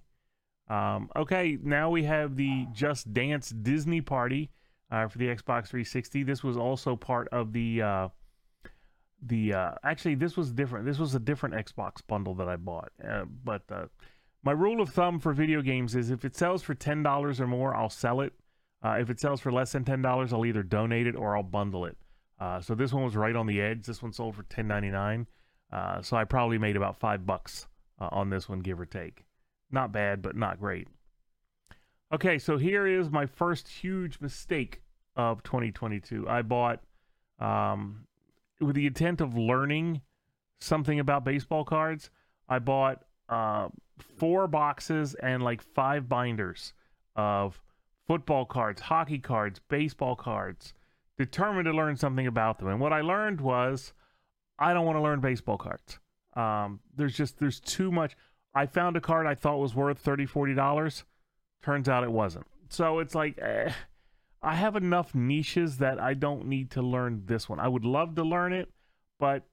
Um, 0.70 1.10
okay, 1.14 1.58
now 1.62 1.90
we 1.90 2.04
have 2.04 2.34
the 2.34 2.66
Just 2.72 3.12
Dance 3.12 3.50
Disney 3.50 4.00
Party 4.00 4.50
uh, 4.90 5.06
for 5.08 5.18
the 5.18 5.26
Xbox 5.26 5.68
360. 5.68 6.22
This 6.22 6.42
was 6.42 6.56
also 6.56 6.96
part 6.96 7.28
of 7.28 7.52
the 7.52 7.82
uh, 7.82 8.08
the 9.20 9.52
uh, 9.52 9.70
actually 9.84 10.14
this 10.14 10.34
was 10.34 10.50
different. 10.50 10.86
This 10.86 10.98
was 10.98 11.14
a 11.14 11.20
different 11.20 11.56
Xbox 11.56 11.96
bundle 12.06 12.34
that 12.36 12.48
I 12.48 12.56
bought. 12.56 12.90
Uh, 13.06 13.24
but 13.44 13.62
uh, 13.70 13.84
my 14.42 14.52
rule 14.52 14.80
of 14.80 14.90
thumb 14.90 15.18
for 15.18 15.32
video 15.32 15.62
games 15.62 15.94
is 15.94 16.10
if 16.10 16.24
it 16.24 16.36
sells 16.36 16.62
for 16.62 16.74
ten 16.74 17.02
dollars 17.02 17.40
or 17.40 17.46
more, 17.46 17.74
I'll 17.74 17.90
sell 17.90 18.20
it. 18.20 18.32
Uh, 18.82 18.96
if 19.00 19.10
it 19.10 19.18
sells 19.18 19.40
for 19.40 19.50
less 19.50 19.72
than 19.72 19.84
ten 19.84 20.02
dollars, 20.02 20.32
I'll 20.32 20.46
either 20.46 20.62
donate 20.62 21.06
it 21.06 21.16
or 21.16 21.36
I'll 21.36 21.42
bundle 21.42 21.84
it. 21.84 21.96
Uh, 22.40 22.60
so 22.60 22.74
this 22.74 22.92
one 22.92 23.04
was 23.04 23.16
right 23.16 23.34
on 23.34 23.46
the 23.46 23.60
edge. 23.60 23.84
This 23.84 24.02
one 24.02 24.12
sold 24.12 24.36
for 24.36 24.44
ten 24.44 24.68
ninety 24.68 24.90
nine. 24.90 25.26
Uh, 25.72 26.00
so 26.00 26.16
I 26.16 26.24
probably 26.24 26.58
made 26.58 26.76
about 26.76 26.98
five 26.98 27.26
bucks 27.26 27.66
uh, 28.00 28.08
on 28.10 28.30
this 28.30 28.48
one, 28.48 28.60
give 28.60 28.80
or 28.80 28.86
take. 28.86 29.24
Not 29.70 29.92
bad, 29.92 30.22
but 30.22 30.36
not 30.36 30.60
great. 30.60 30.88
Okay, 32.12 32.38
so 32.38 32.56
here 32.56 32.86
is 32.86 33.10
my 33.10 33.26
first 33.26 33.68
huge 33.68 34.18
mistake 34.20 34.80
of 35.14 35.42
2022. 35.42 36.26
I 36.26 36.40
bought 36.40 36.80
um, 37.38 38.06
with 38.60 38.76
the 38.76 38.86
intent 38.86 39.20
of 39.20 39.36
learning 39.36 40.00
something 40.60 41.00
about 41.00 41.24
baseball 41.24 41.64
cards. 41.64 42.08
I 42.48 42.60
bought 42.60 43.02
uh, 43.28 43.68
four 44.02 44.46
boxes 44.46 45.14
and 45.14 45.42
like 45.42 45.62
five 45.62 46.08
binders 46.08 46.72
of 47.16 47.60
football 48.06 48.44
cards, 48.46 48.80
hockey 48.80 49.18
cards, 49.18 49.60
baseball 49.68 50.16
cards, 50.16 50.72
determined 51.16 51.66
to 51.66 51.72
learn 51.72 51.96
something 51.96 52.26
about 52.26 52.58
them. 52.58 52.68
And 52.68 52.80
what 52.80 52.92
I 52.92 53.00
learned 53.00 53.40
was 53.40 53.92
I 54.58 54.72
don't 54.72 54.86
want 54.86 54.96
to 54.96 55.02
learn 55.02 55.20
baseball 55.20 55.58
cards. 55.58 55.98
Um, 56.34 56.80
there's 56.96 57.16
just 57.16 57.38
there's 57.38 57.60
too 57.60 57.90
much. 57.90 58.16
I 58.54 58.66
found 58.66 58.96
a 58.96 59.00
card 59.00 59.26
I 59.26 59.34
thought 59.34 59.58
was 59.58 59.74
worth 59.74 59.98
30 59.98 60.26
40 60.26 60.54
dollars. 60.54 61.04
Turns 61.62 61.88
out 61.88 62.04
it 62.04 62.12
wasn't. 62.12 62.46
So 62.70 63.00
it's 63.00 63.14
like 63.14 63.38
eh, 63.40 63.72
I 64.42 64.54
have 64.54 64.76
enough 64.76 65.14
niches 65.14 65.78
that 65.78 66.00
I 66.00 66.14
don't 66.14 66.46
need 66.46 66.70
to 66.72 66.82
learn 66.82 67.22
this 67.26 67.48
one. 67.48 67.60
I 67.60 67.68
would 67.68 67.84
love 67.84 68.14
to 68.16 68.22
learn 68.22 68.52
it, 68.52 68.68
but 69.18 69.44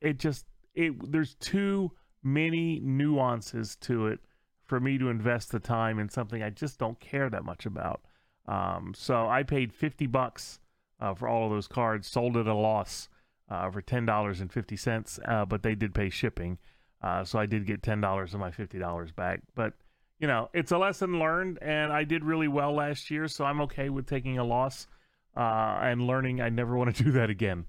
it 0.00 0.18
just 0.18 0.46
it 0.74 1.10
there's 1.10 1.34
too 1.34 1.92
many 2.22 2.80
nuances 2.80 3.76
to 3.76 4.06
it 4.06 4.20
for 4.64 4.80
me 4.80 4.98
to 4.98 5.08
invest 5.08 5.50
the 5.50 5.58
time 5.58 5.98
in 5.98 6.08
something 6.08 6.42
I 6.42 6.50
just 6.50 6.78
don't 6.78 7.00
care 7.00 7.30
that 7.30 7.44
much 7.44 7.64
about. 7.64 8.02
Um, 8.46 8.92
so 8.96 9.28
I 9.28 9.42
paid 9.42 9.72
50 9.72 10.06
bucks 10.06 10.60
uh, 11.00 11.14
for 11.14 11.28
all 11.28 11.46
of 11.46 11.52
those 11.52 11.68
cards, 11.68 12.08
sold 12.08 12.36
at 12.36 12.46
a 12.46 12.54
loss 12.54 13.08
uh, 13.50 13.70
for 13.70 13.80
ten 13.80 14.04
dollars 14.04 14.40
and 14.40 14.52
fifty 14.52 14.76
cents, 14.76 15.18
uh, 15.24 15.44
but 15.44 15.62
they 15.62 15.74
did 15.74 15.94
pay 15.94 16.10
shipping, 16.10 16.58
uh, 17.02 17.24
so 17.24 17.38
I 17.38 17.46
did 17.46 17.66
get 17.66 17.82
ten 17.82 18.00
dollars 18.00 18.34
of 18.34 18.40
my 18.40 18.50
fifty 18.50 18.78
dollars 18.78 19.10
back. 19.10 19.40
But 19.54 19.74
you 20.18 20.26
know, 20.26 20.50
it's 20.52 20.72
a 20.72 20.78
lesson 20.78 21.18
learned, 21.18 21.58
and 21.62 21.92
I 21.92 22.04
did 22.04 22.24
really 22.24 22.48
well 22.48 22.74
last 22.74 23.10
year, 23.10 23.28
so 23.28 23.44
I'm 23.44 23.60
okay 23.62 23.88
with 23.88 24.06
taking 24.06 24.38
a 24.38 24.44
loss 24.44 24.86
uh, 25.36 25.78
and 25.80 26.06
learning. 26.06 26.40
I 26.40 26.48
never 26.48 26.76
want 26.76 26.94
to 26.94 27.04
do 27.04 27.12
that 27.12 27.30
again. 27.30 27.64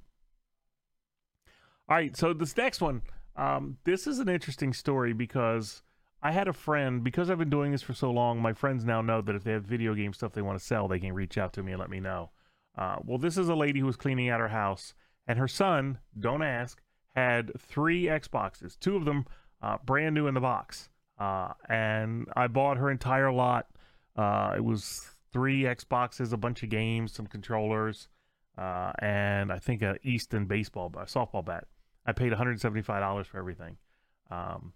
All 1.88 1.96
right, 1.96 2.15
so 2.15 2.34
this 2.34 2.56
next 2.56 2.82
one, 2.82 3.01
um, 3.39 3.77
this 3.86 4.05
is 4.05 4.19
an 4.19 4.27
interesting 4.27 4.74
story 4.74 5.13
because 5.13 5.81
I 6.22 6.31
had 6.31 6.50
a 6.50 6.53
friend 6.53 7.03
because 7.03 7.29
I've 7.29 7.38
been 7.39 7.50
doing 7.50 7.72
this 7.72 7.81
for 7.81 7.93
so 7.93 8.12
long. 8.12 8.41
My 8.41 8.51
friends 8.51 8.84
now 8.84 9.01
know 9.01 9.22
that 9.22 9.36
if 9.36 9.46
they 9.46 9.53
have 9.53 9.63
video 9.63 9.96
game 9.96 10.13
stuff 10.13 10.34
they 10.34 10.41
want 10.41 10.60
to 10.60 10.65
sell, 10.65 10.88
they 10.89 11.00
can 11.00 11.13
reach 11.13 11.38
out 11.38 11.53
to 11.53 11.63
me 11.63 11.72
and 11.72 11.79
let 11.79 11.89
me 11.89 12.01
know. 12.01 12.31
Uh, 12.77 12.98
well, 13.05 13.17
this 13.17 13.38
is 13.38 13.48
a 13.48 13.55
lady 13.55 13.79
who 13.79 13.86
was 13.86 13.96
cleaning 13.96 14.29
out 14.29 14.41
her 14.41 14.50
house 14.50 14.93
and 15.25 15.39
her 15.39 15.48
son, 15.48 16.00
don't 16.19 16.43
ask, 16.43 16.81
had 17.15 17.51
three 17.58 18.05
Xboxes, 18.05 18.77
two 18.77 18.98
of 18.98 19.05
them 19.05 19.25
uh, 19.62 19.77
brand 19.86 20.15
new 20.15 20.27
in 20.27 20.34
the 20.34 20.41
box. 20.41 20.89
Uh, 21.17 21.53
and 21.69 22.27
I 22.36 22.48
bought 22.48 22.77
her 22.77 22.89
entire 22.89 23.31
lot. 23.31 23.67
Uh, 24.17 24.53
it 24.58 24.63
was 24.63 25.01
three 25.31 25.63
Xboxes, 25.63 26.34
a 26.34 26.38
bunch 26.38 26.63
of 26.63 26.69
games, 26.69 27.13
some 27.13 27.27
controllers, 27.27 28.10
uh, 28.58 28.91
and 29.00 29.51
I 29.51 29.60
think 29.60 29.81
a 29.81 29.96
Easton 30.03 30.46
baseball, 30.46 30.91
a 30.98 31.05
softball 31.05 31.46
bat. 31.46 31.65
I 32.10 32.12
paid 32.12 32.32
$175 32.32 33.25
for 33.28 33.38
everything. 33.38 33.78
Um, 34.32 34.74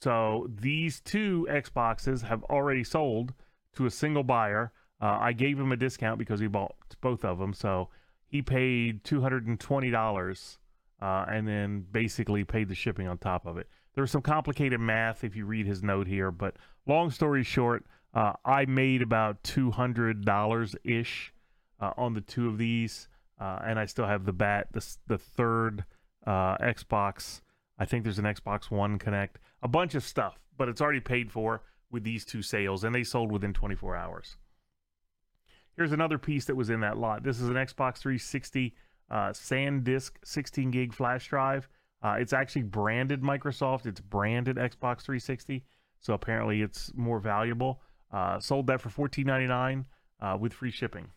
so 0.00 0.48
these 0.48 1.00
two 1.00 1.46
Xboxes 1.50 2.22
have 2.22 2.42
already 2.44 2.84
sold 2.84 3.34
to 3.74 3.84
a 3.84 3.90
single 3.90 4.22
buyer. 4.22 4.72
Uh, 5.00 5.18
I 5.20 5.32
gave 5.32 5.58
him 5.58 5.72
a 5.72 5.76
discount 5.76 6.18
because 6.18 6.40
he 6.40 6.46
bought 6.46 6.74
both 7.02 7.22
of 7.24 7.38
them. 7.38 7.52
So 7.52 7.90
he 8.26 8.40
paid 8.40 9.04
two 9.04 9.20
hundred 9.20 9.46
and 9.46 9.60
twenty 9.60 9.90
dollars, 9.90 10.58
uh, 11.02 11.26
and 11.28 11.46
then 11.46 11.84
basically 11.90 12.44
paid 12.44 12.68
the 12.68 12.74
shipping 12.74 13.08
on 13.08 13.18
top 13.18 13.44
of 13.44 13.58
it. 13.58 13.68
There's 13.94 14.10
some 14.10 14.22
complicated 14.22 14.80
math 14.80 15.22
if 15.22 15.36
you 15.36 15.44
read 15.44 15.66
his 15.66 15.82
note 15.82 16.06
here, 16.06 16.30
but 16.30 16.56
long 16.86 17.10
story 17.10 17.42
short, 17.42 17.84
uh, 18.14 18.32
I 18.44 18.64
made 18.64 19.02
about 19.02 19.42
two 19.44 19.70
hundred 19.70 20.24
dollars 20.24 20.74
ish 20.82 21.32
uh, 21.78 21.92
on 21.98 22.14
the 22.14 22.20
two 22.22 22.48
of 22.48 22.56
these, 22.56 23.08
uh, 23.38 23.58
and 23.66 23.78
I 23.78 23.84
still 23.84 24.06
have 24.06 24.24
the 24.24 24.32
bat, 24.32 24.68
the 24.72 24.96
the 25.08 25.18
third 25.18 25.84
uh, 26.26 26.56
Xbox. 26.58 27.40
I 27.78 27.84
think 27.84 28.04
there's 28.04 28.18
an 28.18 28.24
Xbox 28.24 28.70
One 28.70 28.98
Kinect, 28.98 29.36
a 29.62 29.68
bunch 29.68 29.94
of 29.94 30.02
stuff, 30.02 30.38
but 30.56 30.68
it's 30.68 30.80
already 30.80 31.00
paid 31.00 31.32
for 31.32 31.62
with 31.90 32.04
these 32.04 32.24
two 32.24 32.42
sales, 32.42 32.84
and 32.84 32.94
they 32.94 33.02
sold 33.02 33.32
within 33.32 33.52
24 33.52 33.96
hours. 33.96 34.36
Here's 35.76 35.92
another 35.92 36.18
piece 36.18 36.44
that 36.44 36.56
was 36.56 36.70
in 36.70 36.80
that 36.80 36.98
lot. 36.98 37.22
This 37.22 37.40
is 37.40 37.48
an 37.48 37.54
Xbox 37.54 37.98
360 37.98 38.74
uh, 39.10 39.30
SanDisk 39.30 40.12
16 40.24 40.70
gig 40.70 40.94
flash 40.94 41.28
drive. 41.28 41.68
Uh, 42.02 42.16
it's 42.18 42.32
actually 42.32 42.62
branded 42.62 43.22
Microsoft. 43.22 43.86
It's 43.86 44.00
branded 44.00 44.56
Xbox 44.56 45.02
360, 45.02 45.64
so 46.00 46.14
apparently 46.14 46.62
it's 46.62 46.92
more 46.94 47.18
valuable. 47.18 47.80
Uh, 48.12 48.40
sold 48.40 48.66
that 48.68 48.80
for 48.80 48.88
$14.99 49.08 49.84
uh, 50.20 50.36
with 50.38 50.52
free 50.52 50.70
shipping. 50.70 51.08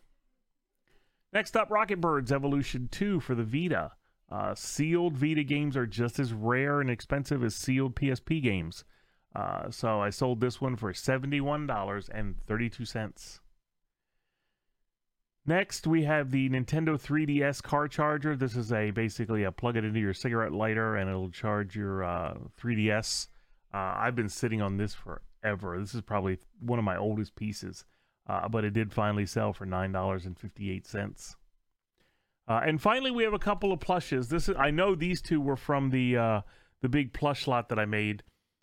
Next 1.32 1.56
up, 1.56 1.70
Rocket 1.70 2.00
Birds 2.00 2.30
Evolution 2.30 2.88
2 2.90 3.20
for 3.20 3.34
the 3.34 3.42
Vita. 3.42 3.92
Uh, 4.30 4.54
sealed 4.54 5.16
Vita 5.16 5.42
games 5.44 5.76
are 5.76 5.86
just 5.86 6.18
as 6.18 6.32
rare 6.32 6.80
and 6.80 6.90
expensive 6.90 7.44
as 7.44 7.54
sealed 7.54 7.94
PSP 7.94 8.42
games. 8.42 8.84
Uh, 9.34 9.70
so 9.70 10.00
I 10.00 10.08
sold 10.10 10.40
this 10.40 10.60
one 10.60 10.76
for 10.76 10.92
$71.32. 10.92 13.40
Next, 15.46 15.86
we 15.86 16.04
have 16.04 16.30
the 16.30 16.48
Nintendo 16.48 16.98
3DS 16.98 17.62
car 17.62 17.86
charger. 17.86 18.34
This 18.34 18.56
is 18.56 18.72
a 18.72 18.92
basically 18.92 19.44
a 19.44 19.52
plug 19.52 19.76
it 19.76 19.84
into 19.84 20.00
your 20.00 20.14
cigarette 20.14 20.52
lighter 20.52 20.96
and 20.96 21.10
it'll 21.10 21.28
charge 21.28 21.76
your 21.76 22.02
uh, 22.02 22.38
3DS. 22.58 23.28
Uh, 23.72 23.94
I've 23.96 24.16
been 24.16 24.30
sitting 24.30 24.62
on 24.62 24.78
this 24.78 24.94
forever. 24.94 25.78
This 25.78 25.94
is 25.94 26.00
probably 26.00 26.38
one 26.60 26.78
of 26.78 26.84
my 26.84 26.96
oldest 26.96 27.36
pieces, 27.36 27.84
uh, 28.26 28.48
but 28.48 28.64
it 28.64 28.72
did 28.72 28.90
finally 28.92 29.26
sell 29.26 29.52
for 29.52 29.66
$9.58. 29.66 31.36
Uh, 32.46 32.60
and 32.64 32.80
finally, 32.80 33.10
we 33.10 33.24
have 33.24 33.32
a 33.32 33.38
couple 33.38 33.72
of 33.72 33.80
plushes. 33.80 34.28
This 34.28 34.48
is 34.48 34.56
I 34.58 34.70
know 34.70 34.94
these 34.94 35.22
two 35.22 35.40
were 35.40 35.56
from 35.56 35.90
the 35.90 36.16
uh, 36.16 36.40
the 36.82 36.88
big 36.88 37.12
plush 37.12 37.46
lot 37.46 37.70
that 37.70 37.78
I 37.78 37.86
made. 37.86 38.22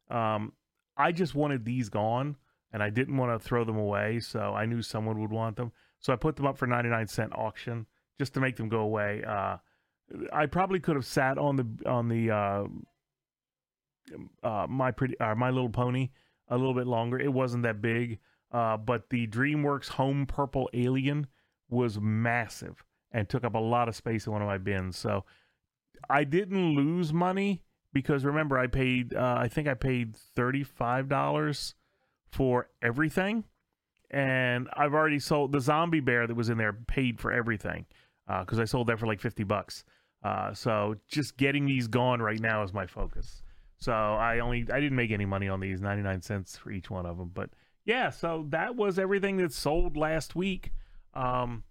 Um, 0.09 0.53
I 0.97 1.11
just 1.11 1.33
wanted 1.33 1.65
these 1.65 1.89
gone, 1.89 2.37
and 2.71 2.83
I 2.83 2.89
didn't 2.89 3.17
want 3.17 3.31
to 3.39 3.47
throw 3.47 3.63
them 3.63 3.77
away, 3.77 4.19
so 4.19 4.39
I 4.53 4.65
knew 4.65 4.81
someone 4.81 5.19
would 5.19 5.31
want 5.31 5.55
them. 5.55 5.71
So 5.99 6.13
I 6.13 6.15
put 6.15 6.35
them 6.35 6.45
up 6.45 6.57
for 6.57 6.67
99 6.67 7.07
cent 7.07 7.33
auction 7.33 7.87
just 8.19 8.33
to 8.35 8.39
make 8.39 8.55
them 8.57 8.69
go 8.69 8.81
away. 8.81 9.23
Uh, 9.27 9.57
I 10.31 10.45
probably 10.45 10.79
could 10.79 10.95
have 10.95 11.05
sat 11.05 11.37
on 11.39 11.55
the 11.55 11.89
on 11.89 12.07
the 12.07 12.31
uh, 12.31 12.63
uh, 14.43 14.67
my 14.69 14.91
pretty 14.91 15.19
uh, 15.19 15.33
my 15.35 15.49
little 15.49 15.69
pony 15.69 16.09
a 16.49 16.57
little 16.57 16.75
bit 16.75 16.85
longer. 16.85 17.19
It 17.19 17.33
wasn't 17.33 17.63
that 17.63 17.81
big, 17.81 18.19
uh, 18.51 18.77
but 18.77 19.09
the 19.09 19.25
DreamWorks 19.25 19.89
Home 19.89 20.27
Purple 20.27 20.69
Alien 20.73 21.27
was 21.69 21.99
massive 21.99 22.83
and 23.11 23.27
took 23.27 23.43
up 23.43 23.55
a 23.55 23.59
lot 23.59 23.87
of 23.87 23.95
space 23.95 24.25
in 24.25 24.33
one 24.33 24.41
of 24.41 24.47
my 24.47 24.57
bins. 24.57 24.97
So 24.97 25.25
I 26.09 26.23
didn't 26.23 26.75
lose 26.75 27.13
money, 27.13 27.63
because 27.93 28.23
remember 28.23 28.57
I 28.57 28.67
paid 28.67 29.13
uh, 29.13 29.35
I 29.37 29.47
think 29.47 29.67
I 29.67 29.73
paid 29.73 30.15
thirty 30.15 30.63
five 30.63 31.09
dollars 31.09 31.75
for 32.31 32.69
everything, 32.81 33.43
and 34.09 34.69
I've 34.73 34.93
already 34.93 35.19
sold 35.19 35.51
the 35.51 35.59
zombie 35.59 35.99
bear 35.99 36.25
that 36.25 36.35
was 36.35 36.49
in 36.49 36.57
there 36.57 36.73
paid 36.73 37.19
for 37.19 37.31
everything 37.31 37.85
because 38.27 38.59
uh, 38.59 38.61
I 38.61 38.65
sold 38.65 38.87
that 38.87 38.99
for 38.99 39.07
like 39.07 39.19
fifty 39.19 39.43
bucks. 39.43 39.83
Uh, 40.23 40.53
so 40.53 40.95
just 41.09 41.35
getting 41.35 41.65
these 41.65 41.87
gone 41.87 42.21
right 42.21 42.39
now 42.39 42.63
is 42.63 42.73
my 42.73 42.85
focus. 42.85 43.43
So 43.77 43.91
I 43.91 44.39
only 44.39 44.65
I 44.71 44.79
didn't 44.79 44.95
make 44.95 45.11
any 45.11 45.25
money 45.25 45.49
on 45.49 45.59
these 45.59 45.81
ninety 45.81 46.03
nine 46.03 46.21
cents 46.21 46.55
for 46.55 46.71
each 46.71 46.89
one 46.89 47.05
of 47.05 47.17
them, 47.17 47.31
but 47.33 47.49
yeah. 47.83 48.09
So 48.09 48.45
that 48.49 48.75
was 48.75 48.97
everything 48.97 49.37
that 49.37 49.51
sold 49.51 49.97
last 49.97 50.35
week. 50.35 50.71
Um, 51.13 51.63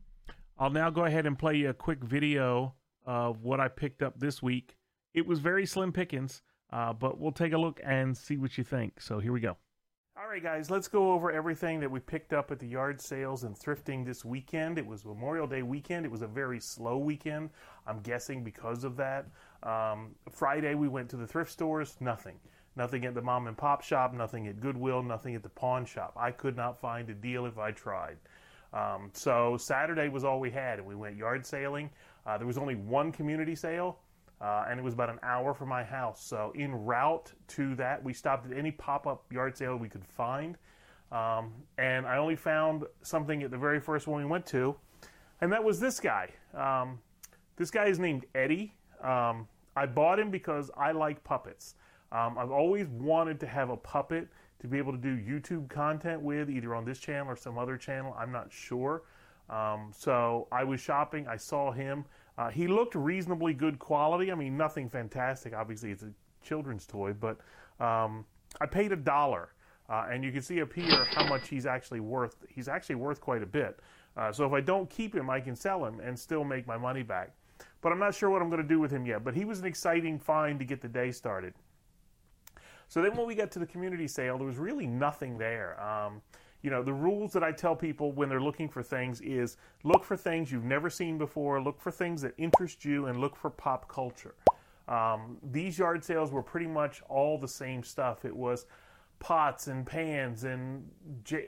I'll 0.61 0.69
now 0.69 0.91
go 0.91 1.07
ahead 1.07 1.25
and 1.25 1.39
play 1.39 1.57
you 1.57 1.71
a 1.71 1.75
quick 1.75 2.05
video 2.05 2.75
of 3.07 3.43
what 3.43 3.61
I 3.61 3.69
picked 3.69 4.03
up 4.03 4.21
this 4.21 4.43
week. 4.43 4.77
It 5.15 5.27
was 5.27 5.39
very 5.39 5.65
slim 5.65 5.91
pickings, 5.91 6.43
uh, 6.71 6.93
but 6.93 7.19
we'll 7.19 7.33
take 7.33 7.55
a 7.55 7.59
look 7.59 7.81
and 7.83 8.15
see 8.15 8.37
what 8.37 8.59
you 8.59 8.63
think. 8.63 9.01
So 9.01 9.21
here 9.21 9.33
we 9.33 9.41
go. 9.41 9.57
All 10.21 10.29
right, 10.29 10.43
guys, 10.43 10.71
let's 10.71 10.87
go 10.87 11.13
over 11.13 11.33
everything 11.33 11.81
that 11.81 11.91
we 11.91 11.99
picked 11.99 12.35
up 12.35 12.51
at 12.51 12.59
the 12.59 12.67
yard 12.67 13.01
sales 13.01 13.45
and 13.45 13.57
thrifting 13.57 14.05
this 14.05 14.23
weekend. 14.23 14.77
It 14.77 14.87
was 14.87 15.07
Memorial 15.07 15.47
Day 15.47 15.63
weekend. 15.63 16.05
It 16.05 16.13
was 16.13 16.21
a 16.21 16.27
very 16.27 16.61
slow 16.61 16.99
weekend, 16.99 17.49
I'm 17.87 18.01
guessing 18.01 18.45
because 18.45 18.85
of 18.85 18.99
that. 18.99 19.29
Um, 19.63 20.15
Friday, 20.31 20.75
we 20.75 20.89
went 20.89 21.09
to 21.09 21.17
the 21.17 21.27
thrift 21.27 21.51
stores, 21.51 21.97
nothing. 22.01 22.39
Nothing 22.77 23.07
at 23.07 23.15
the 23.15 23.23
mom 23.23 23.47
and 23.47 23.57
pop 23.57 23.83
shop, 23.83 24.13
nothing 24.13 24.47
at 24.47 24.61
Goodwill, 24.61 25.03
nothing 25.03 25.35
at 25.35 25.43
the 25.43 25.49
pawn 25.49 25.87
shop. 25.87 26.13
I 26.19 26.33
could 26.33 26.55
not 26.55 26.79
find 26.79 27.09
a 27.09 27.15
deal 27.15 27.47
if 27.47 27.57
I 27.57 27.71
tried. 27.71 28.19
Um, 28.73 29.11
so 29.13 29.57
Saturday 29.57 30.09
was 30.09 30.25
all 30.25 30.41
we 30.41 30.51
had, 30.51 30.79
and 30.79 30.87
we 30.87 30.95
went 30.95 31.17
yard 31.17 31.45
sailing. 31.45 31.91
Uh, 32.27 32.39
there 32.39 32.47
was 32.47 32.59
only 32.59 32.77
one 32.77 33.11
community 33.11 33.55
sale, 33.55 33.99
uh, 34.41 34.65
and 34.69 34.79
it 34.79 34.83
was 34.83 34.95
about 34.95 35.11
an 35.11 35.19
hour 35.23 35.55
from 35.55 35.69
my 35.69 35.83
house. 35.83 36.23
So 36.25 36.53
en 36.57 36.73
route 36.73 37.33
to 37.49 37.75
that, 37.77 38.03
we 38.03 38.13
stopped 38.13 38.51
at 38.51 38.57
any 38.57 38.71
pop-up 38.71 39.25
yard 39.33 39.57
sale 39.57 39.77
we 39.77 39.89
could 39.89 40.05
find, 40.05 40.57
um, 41.11 41.53
and 41.79 42.07
I 42.07 42.19
only 42.19 42.37
found 42.37 42.85
something 43.03 43.43
at 43.43 43.51
the 43.51 43.59
very 43.59 43.81
first 43.81 44.07
one 44.07 44.23
we 44.23 44.29
went 44.29 44.47
to, 44.47 44.77
and 45.41 45.53
that 45.53 45.65
was 45.65 45.81
this 45.81 45.99
guy. 45.99 46.29
Um, 46.55 47.01
this 47.57 47.71
guy 47.71 47.87
is 47.87 47.99
named 47.99 48.27
Eddie. 48.35 48.75
Um, 49.03 49.49
I 49.75 49.87
bought 49.87 50.19
him 50.19 50.31
because 50.31 50.71
I 50.77 50.93
like 50.93 51.25
puppets. 51.25 51.75
Um, 52.13 52.37
I've 52.39 52.51
always 52.51 52.87
wanted 52.89 53.41
to 53.41 53.47
have 53.47 53.71
a 53.71 53.77
puppet 53.77 54.29
to 54.61 54.69
be 54.69 54.79
able 54.79 54.93
to 54.93 54.99
do 54.99 55.17
YouTube 55.17 55.69
content 55.69 56.21
with, 56.21 56.51
either 56.51 56.75
on 56.75 56.85
this 56.85 56.99
channel 56.99 57.33
or 57.33 57.37
some 57.37 57.59
other 57.59 57.77
channel. 57.77 58.15
I'm 58.19 58.31
not 58.31 58.53
sure. 58.53 59.03
Um, 59.49 59.91
so 59.97 60.47
I 60.53 60.65
was 60.65 60.81
shopping. 60.81 61.27
I 61.27 61.37
saw 61.37 61.73
him. 61.73 62.05
Uh, 62.39 62.51
he 62.51 62.69
looked 62.69 62.95
reasonably 62.95 63.53
good 63.53 63.79
quality. 63.79 64.31
I 64.31 64.35
mean, 64.35 64.57
nothing 64.57 64.89
fantastic. 64.89 65.55
Obviously, 65.55 65.91
it's 65.91 66.03
a 66.03 66.13
children's 66.43 66.87
toy, 66.87 67.13
but 67.13 67.39
um, 67.81 68.25
I 68.61 68.67
paid 68.67 68.93
a 68.93 68.97
dollar. 68.97 69.51
Uh, 69.89 70.07
and 70.09 70.23
you 70.23 70.31
can 70.31 70.41
see 70.41 70.63
up 70.63 70.73
here 70.73 71.05
how 71.07 71.27
much 71.27 71.49
he's 71.49 71.67
actually 71.67 71.99
worth. 71.99 72.37
He's 72.49 72.69
actually 72.69 72.95
worth 72.95 73.21
quite 73.21 73.43
a 73.43 73.47
bit. 73.47 73.81
Uh, 74.17 74.31
so 74.31 74.47
if 74.47 74.53
I 74.53 74.61
don't 74.61 74.89
keep 74.89 75.15
him, 75.15 75.29
I 75.29 75.41
can 75.41 75.57
sell 75.57 75.85
him 75.85 75.99
and 75.99 76.17
still 76.17 76.45
make 76.45 76.67
my 76.67 76.77
money 76.77 77.03
back. 77.03 77.35
But 77.81 77.91
I'm 77.91 77.99
not 77.99 78.15
sure 78.15 78.31
what 78.31 78.41
I'm 78.41 78.51
going 78.51 78.63
to 78.63 78.69
do 78.69 78.79
with 78.79 78.93
him 78.93 79.05
yet. 79.05 79.25
But 79.25 79.35
he 79.35 79.45
was 79.45 79.59
an 79.59 79.67
exciting 79.67 80.19
find 80.19 80.59
to 80.61 80.65
get 80.65 80.81
the 80.81 80.89
day 80.89 81.11
started. 81.11 81.55
So 82.91 83.01
then 83.01 83.17
when 83.17 83.25
we 83.29 83.37
got 83.37 83.53
to 83.53 83.61
the 83.61 83.67
community 83.67 84.09
sale, 84.09 84.37
there 84.37 84.49
was 84.49 84.59
really 84.59 84.89
nothing 84.89 85.39
there. 85.39 85.81
Um, 85.81 86.21
you 86.61 86.71
know, 86.71 86.83
the 86.83 86.93
rules 86.93 87.33
that 87.35 87.45
I 87.45 87.53
tell 87.53 87.77
people 87.77 88.11
when 88.11 88.29
they're 88.29 88.43
looking 88.43 88.69
for 88.69 88.83
things 88.83 89.21
is 89.21 89.59
look 89.85 90.03
for 90.03 90.17
things 90.17 90.51
you've 90.51 90.65
never 90.65 90.91
seen 90.91 91.17
before, 91.17 91.63
look 91.63 91.81
for 91.81 91.93
things 91.93 92.21
that 92.23 92.35
interest 92.37 92.85
you, 92.85 93.07
and 93.07 93.21
look 93.21 93.37
for 93.37 93.49
pop 93.49 93.89
culture. 93.89 94.35
Um, 94.89 95.39
these 95.53 95.79
yard 95.79 96.05
sales 96.05 96.33
were 96.33 96.43
pretty 96.43 96.67
much 96.67 97.01
all 97.09 97.39
the 97.39 97.47
same 97.47 97.85
stuff. 97.85 98.25
It 98.25 98.35
was 98.35 98.67
pots 99.21 99.69
and 99.69 99.87
pans 99.87 100.43
and 100.43 100.91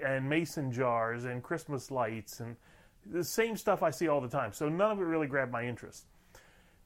and 0.07 0.29
mason 0.29 0.71
jars 0.71 1.25
and 1.25 1.43
Christmas 1.43 1.91
lights 1.91 2.39
and 2.39 2.55
the 3.05 3.25
same 3.25 3.57
stuff 3.57 3.83
I 3.83 3.91
see 3.91 4.07
all 4.07 4.21
the 4.21 4.29
time. 4.29 4.53
So 4.53 4.69
none 4.69 4.93
of 4.93 5.01
it 5.01 5.05
really 5.05 5.27
grabbed 5.27 5.51
my 5.51 5.65
interest. 5.65 6.07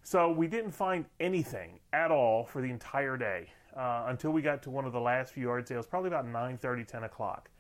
So 0.02 0.30
we 0.30 0.46
didn't 0.46 0.70
find 0.70 1.04
anything 1.20 1.80
at 1.92 2.10
all 2.10 2.46
for 2.46 2.62
the 2.62 2.70
entire 2.70 3.18
day 3.18 3.50
uh, 3.76 4.04
until 4.08 4.30
we 4.30 4.42
got 4.42 4.62
to 4.62 4.70
one 4.70 4.84
of 4.84 4.92
the 4.92 5.00
last 5.00 5.32
few 5.32 5.44
yard 5.44 5.68
sales, 5.68 5.86
probably 5.86 6.08
about 6.08 6.26
9:30, 6.26 6.86
10 6.86 7.04
o'clock. 7.04 7.50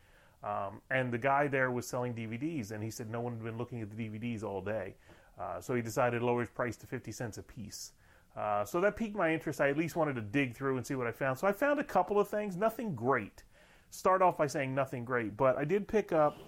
Um, 0.42 0.80
and 0.90 1.12
the 1.12 1.18
guy 1.18 1.48
there 1.48 1.70
was 1.70 1.86
selling 1.86 2.14
DVDs, 2.14 2.70
and 2.70 2.82
he 2.82 2.90
said 2.90 3.10
no 3.10 3.20
one 3.20 3.32
had 3.32 3.42
been 3.42 3.58
looking 3.58 3.80
at 3.82 3.90
the 3.90 4.08
DVDs 4.08 4.42
all 4.42 4.60
day. 4.60 4.94
Uh, 5.38 5.60
so 5.60 5.74
he 5.74 5.82
decided 5.82 6.20
to 6.20 6.26
lower 6.26 6.40
his 6.40 6.50
price 6.50 6.76
to 6.76 6.86
50 6.86 7.12
cents 7.12 7.38
a 7.38 7.42
piece. 7.42 7.92
Uh, 8.36 8.64
so 8.64 8.80
that 8.80 8.96
piqued 8.96 9.16
my 9.16 9.32
interest. 9.32 9.60
I 9.60 9.70
at 9.70 9.76
least 9.76 9.96
wanted 9.96 10.14
to 10.16 10.20
dig 10.20 10.54
through 10.54 10.76
and 10.76 10.86
see 10.86 10.94
what 10.94 11.06
I 11.06 11.12
found. 11.12 11.38
So 11.38 11.46
I 11.46 11.52
found 11.52 11.80
a 11.80 11.84
couple 11.84 12.20
of 12.20 12.28
things, 12.28 12.56
nothing 12.56 12.94
great. 12.94 13.42
Start 13.90 14.20
off 14.20 14.36
by 14.36 14.46
saying 14.46 14.74
nothing 14.74 15.04
great, 15.04 15.36
but 15.36 15.56
I 15.56 15.64
did 15.64 15.88
pick 15.88 16.12
up 16.12 16.38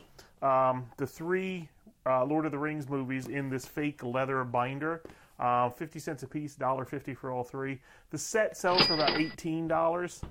um, 0.43 0.87
the 0.97 1.07
three 1.07 1.69
uh, 2.05 2.25
Lord 2.25 2.47
of 2.47 2.53
the 2.53 2.59
Rings 2.59 2.89
movies 2.89 3.29
in 3.29 3.49
this 3.49 3.67
fake 3.67 4.03
leather 4.03 4.45
binder. 4.45 5.03
Uh, 5.39 5.71
50 5.71 5.99
cents 6.01 6.23
a 6.25 6.27
piece, 6.27 6.57
$1.50 6.57 7.17
for 7.17 7.31
all 7.31 7.45
three. 7.45 7.81
The 8.11 8.19
set 8.19 8.57
sells 8.57 8.87
for 8.87 8.95
about 8.95 9.11
$18. 9.11 10.23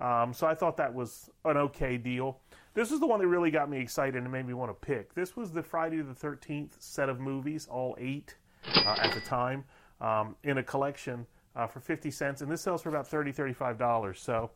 Um, 0.00 0.32
so 0.32 0.46
I 0.46 0.54
thought 0.54 0.76
that 0.76 0.92
was 0.92 1.30
an 1.44 1.56
okay 1.56 1.96
deal. 1.96 2.40
This 2.74 2.90
was 2.90 3.00
the 3.00 3.06
one 3.06 3.20
that 3.20 3.28
really 3.28 3.50
got 3.50 3.70
me 3.70 3.78
excited 3.78 4.16
and 4.16 4.30
made 4.30 4.46
me 4.46 4.54
want 4.54 4.70
to 4.70 4.86
pick. 4.86 5.14
This 5.14 5.36
was 5.36 5.52
the 5.52 5.62
Friday 5.62 6.02
the 6.02 6.12
13th 6.12 6.72
set 6.78 7.08
of 7.08 7.20
movies, 7.20 7.66
all 7.70 7.96
eight 7.98 8.36
uh, 8.74 8.96
at 9.00 9.14
the 9.14 9.20
time, 9.20 9.64
um, 10.00 10.36
in 10.42 10.58
a 10.58 10.62
collection 10.62 11.26
uh, 11.54 11.66
for 11.66 11.80
50 11.80 12.10
cents. 12.10 12.42
And 12.42 12.50
this 12.50 12.60
sells 12.60 12.82
for 12.82 12.90
about 12.90 13.08
$30, 13.08 13.34
$35. 13.34 14.16
So 14.18 14.50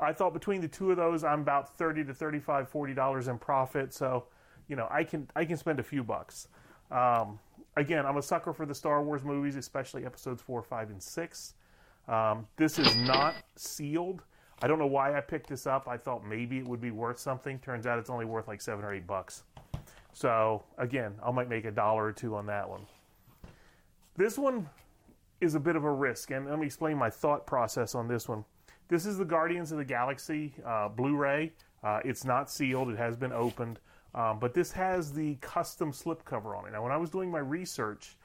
I 0.00 0.12
thought 0.12 0.34
between 0.34 0.60
the 0.60 0.68
two 0.68 0.90
of 0.90 0.96
those, 0.96 1.24
I'm 1.24 1.40
about 1.40 1.76
30 1.76 2.04
to 2.04 2.14
35, 2.14 2.68
40 2.68 2.94
dollars 2.94 3.28
in 3.28 3.38
profit. 3.38 3.94
So, 3.94 4.26
you 4.68 4.76
know, 4.76 4.88
I 4.90 5.04
can 5.04 5.28
I 5.34 5.44
can 5.44 5.56
spend 5.56 5.80
a 5.80 5.82
few 5.82 6.02
bucks. 6.02 6.48
Um, 6.90 7.38
again, 7.76 8.06
I'm 8.06 8.16
a 8.16 8.22
sucker 8.22 8.52
for 8.52 8.66
the 8.66 8.74
Star 8.74 9.02
Wars 9.02 9.24
movies, 9.24 9.56
especially 9.56 10.06
episodes 10.06 10.42
four, 10.42 10.62
five, 10.62 10.90
and 10.90 11.02
six. 11.02 11.54
Um, 12.08 12.46
this 12.56 12.78
is 12.78 12.94
not 12.96 13.34
sealed. 13.56 14.22
I 14.62 14.66
don't 14.66 14.78
know 14.78 14.86
why 14.86 15.16
I 15.16 15.20
picked 15.20 15.48
this 15.48 15.66
up. 15.66 15.88
I 15.88 15.96
thought 15.96 16.24
maybe 16.24 16.58
it 16.58 16.66
would 16.66 16.80
be 16.80 16.90
worth 16.90 17.18
something. 17.18 17.58
Turns 17.58 17.86
out 17.86 17.98
it's 17.98 18.10
only 18.10 18.24
worth 18.24 18.48
like 18.48 18.60
seven 18.60 18.84
or 18.84 18.94
eight 18.94 19.06
bucks. 19.06 19.42
So 20.12 20.62
again, 20.78 21.14
I 21.24 21.30
might 21.32 21.48
make 21.48 21.64
a 21.64 21.70
dollar 21.70 22.04
or 22.04 22.12
two 22.12 22.36
on 22.36 22.46
that 22.46 22.68
one. 22.68 22.86
This 24.16 24.38
one 24.38 24.68
is 25.40 25.54
a 25.54 25.60
bit 25.60 25.76
of 25.76 25.84
a 25.84 25.90
risk, 25.90 26.30
and 26.30 26.48
let 26.48 26.58
me 26.58 26.66
explain 26.66 26.96
my 26.96 27.10
thought 27.10 27.46
process 27.46 27.94
on 27.94 28.06
this 28.06 28.28
one. 28.28 28.44
This 28.88 29.06
is 29.06 29.18
the 29.18 29.24
Guardians 29.24 29.72
of 29.72 29.78
the 29.78 29.84
Galaxy 29.84 30.54
uh, 30.64 30.88
Blu-ray. 30.88 31.52
Uh, 31.82 32.00
it's 32.04 32.24
not 32.24 32.50
sealed; 32.50 32.90
it 32.90 32.96
has 32.96 33.16
been 33.16 33.32
opened. 33.32 33.80
Um, 34.14 34.38
but 34.38 34.54
this 34.54 34.70
has 34.72 35.12
the 35.12 35.34
custom 35.36 35.92
slipcover 35.92 36.56
on 36.56 36.66
it. 36.66 36.72
Now, 36.72 36.82
when 36.82 36.92
I 36.92 36.96
was 36.96 37.10
doing 37.10 37.30
my 37.30 37.40
research, 37.40 38.16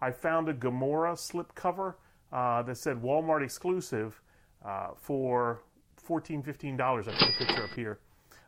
I 0.00 0.10
found 0.10 0.48
a 0.48 0.54
Gamora 0.54 1.14
slipcover 1.14 1.94
uh, 2.32 2.62
that 2.62 2.76
said 2.76 3.00
Walmart 3.00 3.42
exclusive 3.42 4.20
uh, 4.64 4.88
for 4.96 5.62
$14, 6.06 6.44
$15. 6.44 6.80
I 6.80 7.02
put 7.02 7.12
a 7.12 7.32
picture 7.38 7.64
up 7.64 7.70
here. 7.74 7.98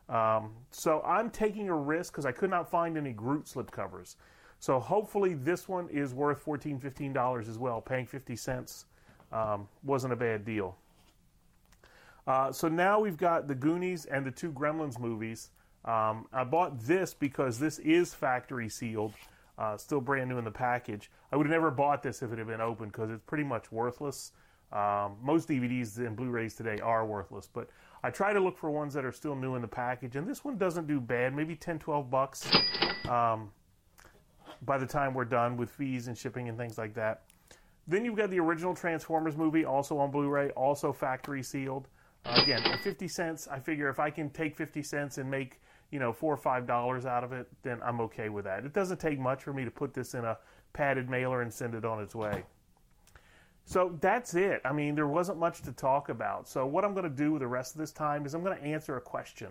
Um, 0.09 0.51
so 0.71 1.01
I'm 1.05 1.29
taking 1.29 1.69
a 1.69 1.75
risk 1.75 2.13
because 2.13 2.25
I 2.25 2.31
could 2.31 2.49
not 2.49 2.69
find 2.69 2.97
any 2.97 3.13
Groot 3.13 3.45
slipcovers. 3.45 4.15
So 4.59 4.79
hopefully 4.79 5.35
this 5.35 5.69
one 5.69 5.87
is 5.89 6.13
worth 6.13 6.43
$14, 6.43 6.81
$15 6.81 7.47
as 7.47 7.57
well. 7.57 7.79
Paying 7.79 8.07
50 8.07 8.35
cents 8.35 8.85
um, 9.31 9.67
wasn't 9.83 10.11
a 10.11 10.15
bad 10.17 10.43
deal. 10.43 10.75
Uh, 12.27 12.51
so 12.51 12.67
now 12.67 12.99
we've 12.99 13.17
got 13.17 13.47
the 13.47 13.55
Goonies 13.55 14.05
and 14.05 14.25
the 14.25 14.31
two 14.31 14.51
Gremlins 14.51 14.99
movies. 14.99 15.51
Um, 15.85 16.27
I 16.33 16.43
bought 16.43 16.79
this 16.79 17.13
because 17.13 17.59
this 17.59 17.79
is 17.79 18.13
factory 18.13 18.69
sealed, 18.69 19.13
uh, 19.57 19.77
still 19.77 20.01
brand 20.01 20.29
new 20.29 20.37
in 20.37 20.43
the 20.43 20.51
package. 20.51 21.09
I 21.31 21.37
would 21.37 21.45
have 21.45 21.53
never 21.53 21.71
bought 21.71 22.03
this 22.03 22.21
if 22.21 22.31
it 22.31 22.37
had 22.37 22.47
been 22.47 22.61
open 22.61 22.87
because 22.87 23.09
it's 23.09 23.23
pretty 23.25 23.43
much 23.43 23.71
worthless. 23.71 24.33
Um, 24.71 25.17
most 25.21 25.49
DVDs 25.49 25.97
and 25.97 26.15
Blu-rays 26.15 26.55
today 26.55 26.79
are 26.79 27.05
worthless, 27.05 27.49
but 27.51 27.69
I 28.03 28.11
try 28.11 28.33
to 28.33 28.39
look 28.39 28.57
for 28.57 28.69
ones 28.69 28.93
that 28.93 29.03
are 29.03 29.11
still 29.11 29.35
new 29.35 29.55
in 29.55 29.61
the 29.61 29.67
package, 29.67 30.15
and 30.15 30.27
this 30.27 30.45
one 30.45 30.57
doesn't 30.57 30.87
do 30.87 30.99
bad. 30.99 31.35
Maybe 31.35 31.55
10, 31.55 31.79
12 31.79 32.09
bucks 32.09 32.49
um, 33.07 33.49
by 34.61 34.77
the 34.77 34.85
time 34.85 35.13
we're 35.13 35.25
done 35.25 35.57
with 35.57 35.69
fees 35.71 36.07
and 36.07 36.17
shipping 36.17 36.49
and 36.49 36.57
things 36.57 36.77
like 36.77 36.93
that. 36.93 37.23
Then 37.87 38.05
you've 38.05 38.15
got 38.15 38.29
the 38.29 38.39
original 38.39 38.75
Transformers 38.75 39.35
movie, 39.35 39.65
also 39.65 39.97
on 39.97 40.11
Blu-ray, 40.11 40.51
also 40.51 40.93
factory 40.93 41.41
sealed. 41.41 41.87
Uh, 42.25 42.39
again, 42.43 42.61
50 42.83 43.07
cents. 43.07 43.47
I 43.47 43.59
figure 43.59 43.89
if 43.89 43.99
I 43.99 44.11
can 44.11 44.29
take 44.29 44.55
50 44.55 44.83
cents 44.83 45.17
and 45.17 45.29
make 45.29 45.59
you 45.91 45.99
know, 45.99 46.13
four 46.13 46.33
or 46.33 46.37
five 46.37 46.67
dollars 46.67 47.05
out 47.05 47.23
of 47.23 47.31
it, 47.31 47.47
then 47.63 47.79
I'm 47.83 47.99
okay 48.01 48.29
with 48.29 48.45
that. 48.45 48.65
It 48.65 48.73
doesn't 48.73 48.99
take 48.99 49.19
much 49.19 49.43
for 49.43 49.53
me 49.53 49.65
to 49.65 49.71
put 49.71 49.93
this 49.93 50.13
in 50.13 50.25
a 50.25 50.37
padded 50.73 51.09
mailer 51.09 51.41
and 51.41 51.51
send 51.51 51.73
it 51.75 51.85
on 51.85 52.01
its 52.01 52.13
way. 52.13 52.43
So 53.65 53.95
that's 54.01 54.33
it. 54.33 54.61
I 54.65 54.73
mean, 54.73 54.95
there 54.95 55.07
wasn't 55.07 55.37
much 55.37 55.61
to 55.61 55.71
talk 55.71 56.09
about. 56.09 56.47
So 56.47 56.65
what 56.65 56.83
I'm 56.83 56.93
going 56.93 57.03
to 57.03 57.15
do 57.15 57.33
with 57.33 57.41
the 57.41 57.47
rest 57.47 57.75
of 57.75 57.79
this 57.79 57.91
time 57.91 58.25
is 58.25 58.33
I'm 58.33 58.43
going 58.43 58.57
to 58.57 58.63
answer 58.63 58.97
a 58.97 59.01
question 59.01 59.49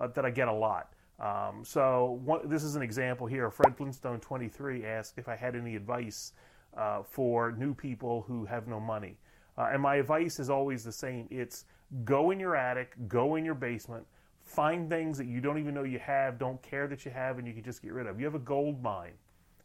uh, 0.00 0.08
that 0.08 0.24
I 0.24 0.30
get 0.30 0.48
a 0.48 0.52
lot. 0.52 0.92
Um, 1.20 1.62
so 1.64 2.20
one, 2.24 2.48
this 2.48 2.64
is 2.64 2.74
an 2.76 2.82
example 2.82 3.26
here. 3.26 3.50
Fred 3.50 3.76
Flintstone 3.76 4.18
23 4.20 4.84
asked 4.84 5.18
if 5.18 5.28
I 5.28 5.36
had 5.36 5.54
any 5.54 5.76
advice 5.76 6.32
uh, 6.76 7.02
for 7.02 7.52
new 7.52 7.74
people 7.74 8.24
who 8.26 8.44
have 8.44 8.66
no 8.66 8.80
money. 8.80 9.18
Uh, 9.56 9.68
and 9.72 9.82
my 9.82 9.96
advice 9.96 10.40
is 10.40 10.50
always 10.50 10.82
the 10.82 10.92
same 10.92 11.28
it's 11.30 11.64
go 12.04 12.30
in 12.30 12.40
your 12.40 12.56
attic, 12.56 12.94
go 13.06 13.36
in 13.36 13.44
your 13.44 13.54
basement, 13.54 14.06
find 14.50 14.90
things 14.90 15.16
that 15.16 15.26
you 15.26 15.40
don't 15.40 15.58
even 15.58 15.74
know 15.74 15.84
you 15.84 16.00
have, 16.00 16.38
don't 16.38 16.60
care 16.60 16.88
that 16.88 17.04
you 17.04 17.10
have, 17.12 17.38
and 17.38 17.46
you 17.46 17.54
can 17.54 17.62
just 17.62 17.82
get 17.82 17.92
rid 17.92 18.06
of. 18.06 18.18
You 18.18 18.26
have 18.26 18.34
a 18.34 18.40
gold 18.40 18.82
mine 18.82 19.12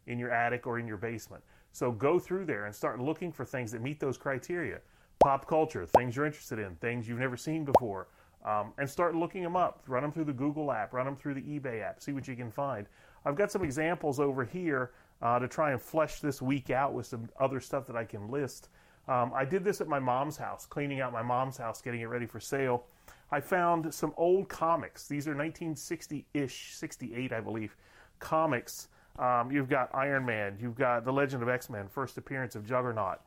in 0.06 0.18
your 0.18 0.30
attic 0.30 0.66
or 0.66 0.78
in 0.78 0.86
your 0.86 0.96
basement. 0.96 1.42
So 1.72 1.90
go 1.90 2.18
through 2.18 2.44
there 2.46 2.66
and 2.66 2.74
start 2.74 3.00
looking 3.00 3.32
for 3.32 3.44
things 3.44 3.72
that 3.72 3.82
meet 3.82 3.98
those 3.98 4.16
criteria. 4.16 4.78
Pop 5.18 5.48
culture, 5.48 5.86
things 5.86 6.14
you're 6.14 6.24
interested 6.24 6.60
in, 6.60 6.76
things 6.76 7.08
you've 7.08 7.18
never 7.18 7.36
seen 7.36 7.64
before, 7.64 8.06
um, 8.44 8.72
and 8.78 8.88
start 8.88 9.16
looking 9.16 9.42
them 9.42 9.56
up. 9.56 9.82
Run 9.88 10.02
them 10.02 10.12
through 10.12 10.24
the 10.24 10.32
Google 10.32 10.70
app, 10.70 10.92
run 10.92 11.04
them 11.04 11.16
through 11.16 11.34
the 11.34 11.42
eBay 11.42 11.82
app, 11.82 12.00
see 12.00 12.12
what 12.12 12.28
you 12.28 12.36
can 12.36 12.50
find. 12.50 12.86
I've 13.24 13.36
got 13.36 13.50
some 13.50 13.64
examples 13.64 14.20
over 14.20 14.44
here 14.44 14.92
uh, 15.20 15.40
to 15.40 15.48
try 15.48 15.72
and 15.72 15.82
flesh 15.82 16.20
this 16.20 16.40
week 16.40 16.70
out 16.70 16.94
with 16.94 17.06
some 17.06 17.28
other 17.40 17.60
stuff 17.60 17.86
that 17.88 17.96
I 17.96 18.04
can 18.04 18.30
list. 18.30 18.68
Um, 19.08 19.32
I 19.34 19.44
did 19.44 19.64
this 19.64 19.80
at 19.80 19.88
my 19.88 19.98
mom's 19.98 20.36
house, 20.36 20.64
cleaning 20.64 21.00
out 21.00 21.12
my 21.12 21.22
mom's 21.22 21.56
house, 21.56 21.82
getting 21.82 22.02
it 22.02 22.06
ready 22.06 22.26
for 22.26 22.38
sale. 22.38 22.84
I 23.30 23.40
found 23.40 23.92
some 23.92 24.12
old 24.16 24.48
comics. 24.48 25.08
These 25.08 25.26
are 25.26 25.32
1960 25.32 26.26
ish, 26.34 26.74
68, 26.74 27.32
I 27.32 27.40
believe, 27.40 27.76
comics. 28.20 28.88
Um, 29.18 29.50
you've 29.50 29.68
got 29.68 29.92
Iron 29.94 30.24
Man, 30.24 30.56
you've 30.60 30.76
got 30.76 31.04
The 31.04 31.12
Legend 31.12 31.42
of 31.42 31.48
X 31.48 31.68
Men, 31.70 31.88
first 31.88 32.18
appearance 32.18 32.54
of 32.54 32.64
Juggernaut. 32.64 33.18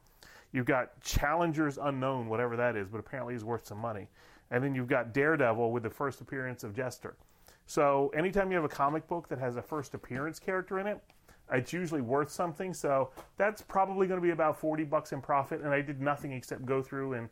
You've 0.52 0.66
got 0.66 1.00
Challengers 1.02 1.78
Unknown, 1.78 2.28
whatever 2.28 2.56
that 2.58 2.76
is, 2.76 2.88
but 2.88 3.00
apparently 3.00 3.36
is 3.36 3.44
worth 3.44 3.68
some 3.68 3.78
money. 3.78 4.08
And 4.52 4.64
then 4.64 4.74
you've 4.74 4.88
got 4.88 5.14
Daredevil 5.14 5.72
with 5.72 5.84
the 5.84 5.90
first 5.90 6.22
appearance 6.22 6.64
of 6.64 6.76
Jester. 6.76 7.16
So 7.66 8.12
anytime 8.16 8.50
you 8.50 8.56
have 8.56 8.66
a 8.66 8.70
comic 8.70 9.08
book 9.08 9.28
that 9.30 9.38
has 9.38 9.58
a 9.58 9.62
first 9.62 9.94
appearance 9.94 10.40
character 10.40 10.80
in 10.80 10.88
it, 10.88 11.00
it's 11.52 11.72
usually 11.72 12.02
worth 12.02 12.32
something. 12.32 12.74
So 12.74 13.12
that's 13.38 13.62
probably 13.62 14.08
going 14.08 14.20
to 14.20 14.26
be 14.26 14.32
about 14.32 14.60
40 14.60 14.86
bucks 14.86 15.12
in 15.12 15.22
profit. 15.22 15.62
And 15.62 15.70
I 15.70 15.82
did 15.82 16.02
nothing 16.02 16.32
except 16.32 16.66
go 16.66 16.82
through 16.82 17.14
and 17.14 17.30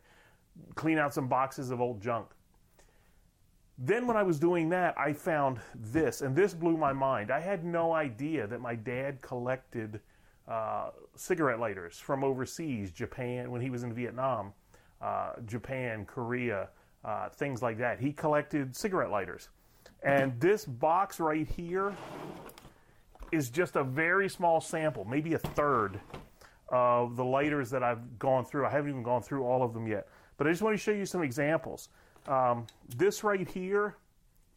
clean 0.74 0.98
out 0.98 1.14
some 1.14 1.26
boxes 1.26 1.70
of 1.70 1.80
old 1.80 2.00
junk. 2.00 2.26
Then, 3.80 4.08
when 4.08 4.16
I 4.16 4.24
was 4.24 4.40
doing 4.40 4.68
that, 4.70 4.98
I 4.98 5.12
found 5.12 5.60
this, 5.74 6.20
and 6.20 6.34
this 6.34 6.52
blew 6.52 6.76
my 6.76 6.92
mind. 6.92 7.30
I 7.30 7.38
had 7.38 7.64
no 7.64 7.92
idea 7.92 8.46
that 8.48 8.60
my 8.60 8.74
dad 8.74 9.22
collected 9.22 10.00
uh, 10.48 10.90
cigarette 11.14 11.60
lighters 11.60 11.98
from 11.98 12.24
overseas, 12.24 12.90
Japan, 12.90 13.52
when 13.52 13.60
he 13.60 13.70
was 13.70 13.84
in 13.84 13.92
Vietnam, 13.92 14.52
uh, 15.00 15.34
Japan, 15.46 16.04
Korea, 16.06 16.70
uh, 17.04 17.28
things 17.28 17.62
like 17.62 17.78
that. 17.78 18.00
He 18.00 18.12
collected 18.12 18.74
cigarette 18.74 19.10
lighters. 19.10 19.48
And 20.02 20.38
this 20.40 20.64
box 20.64 21.20
right 21.20 21.46
here 21.46 21.96
is 23.30 23.50
just 23.50 23.76
a 23.76 23.84
very 23.84 24.28
small 24.28 24.60
sample, 24.60 25.04
maybe 25.04 25.34
a 25.34 25.38
third 25.38 26.00
of 26.70 27.16
the 27.16 27.24
lighters 27.24 27.70
that 27.70 27.82
I've 27.82 28.18
gone 28.18 28.44
through. 28.44 28.66
I 28.66 28.70
haven't 28.70 28.90
even 28.90 29.02
gone 29.02 29.22
through 29.22 29.44
all 29.44 29.62
of 29.62 29.72
them 29.72 29.86
yet. 29.86 30.08
But 30.36 30.46
I 30.46 30.50
just 30.50 30.62
want 30.62 30.74
to 30.74 30.82
show 30.82 30.92
you 30.92 31.06
some 31.06 31.22
examples. 31.22 31.88
Um, 32.28 32.66
this 32.96 33.24
right 33.24 33.48
here, 33.48 33.96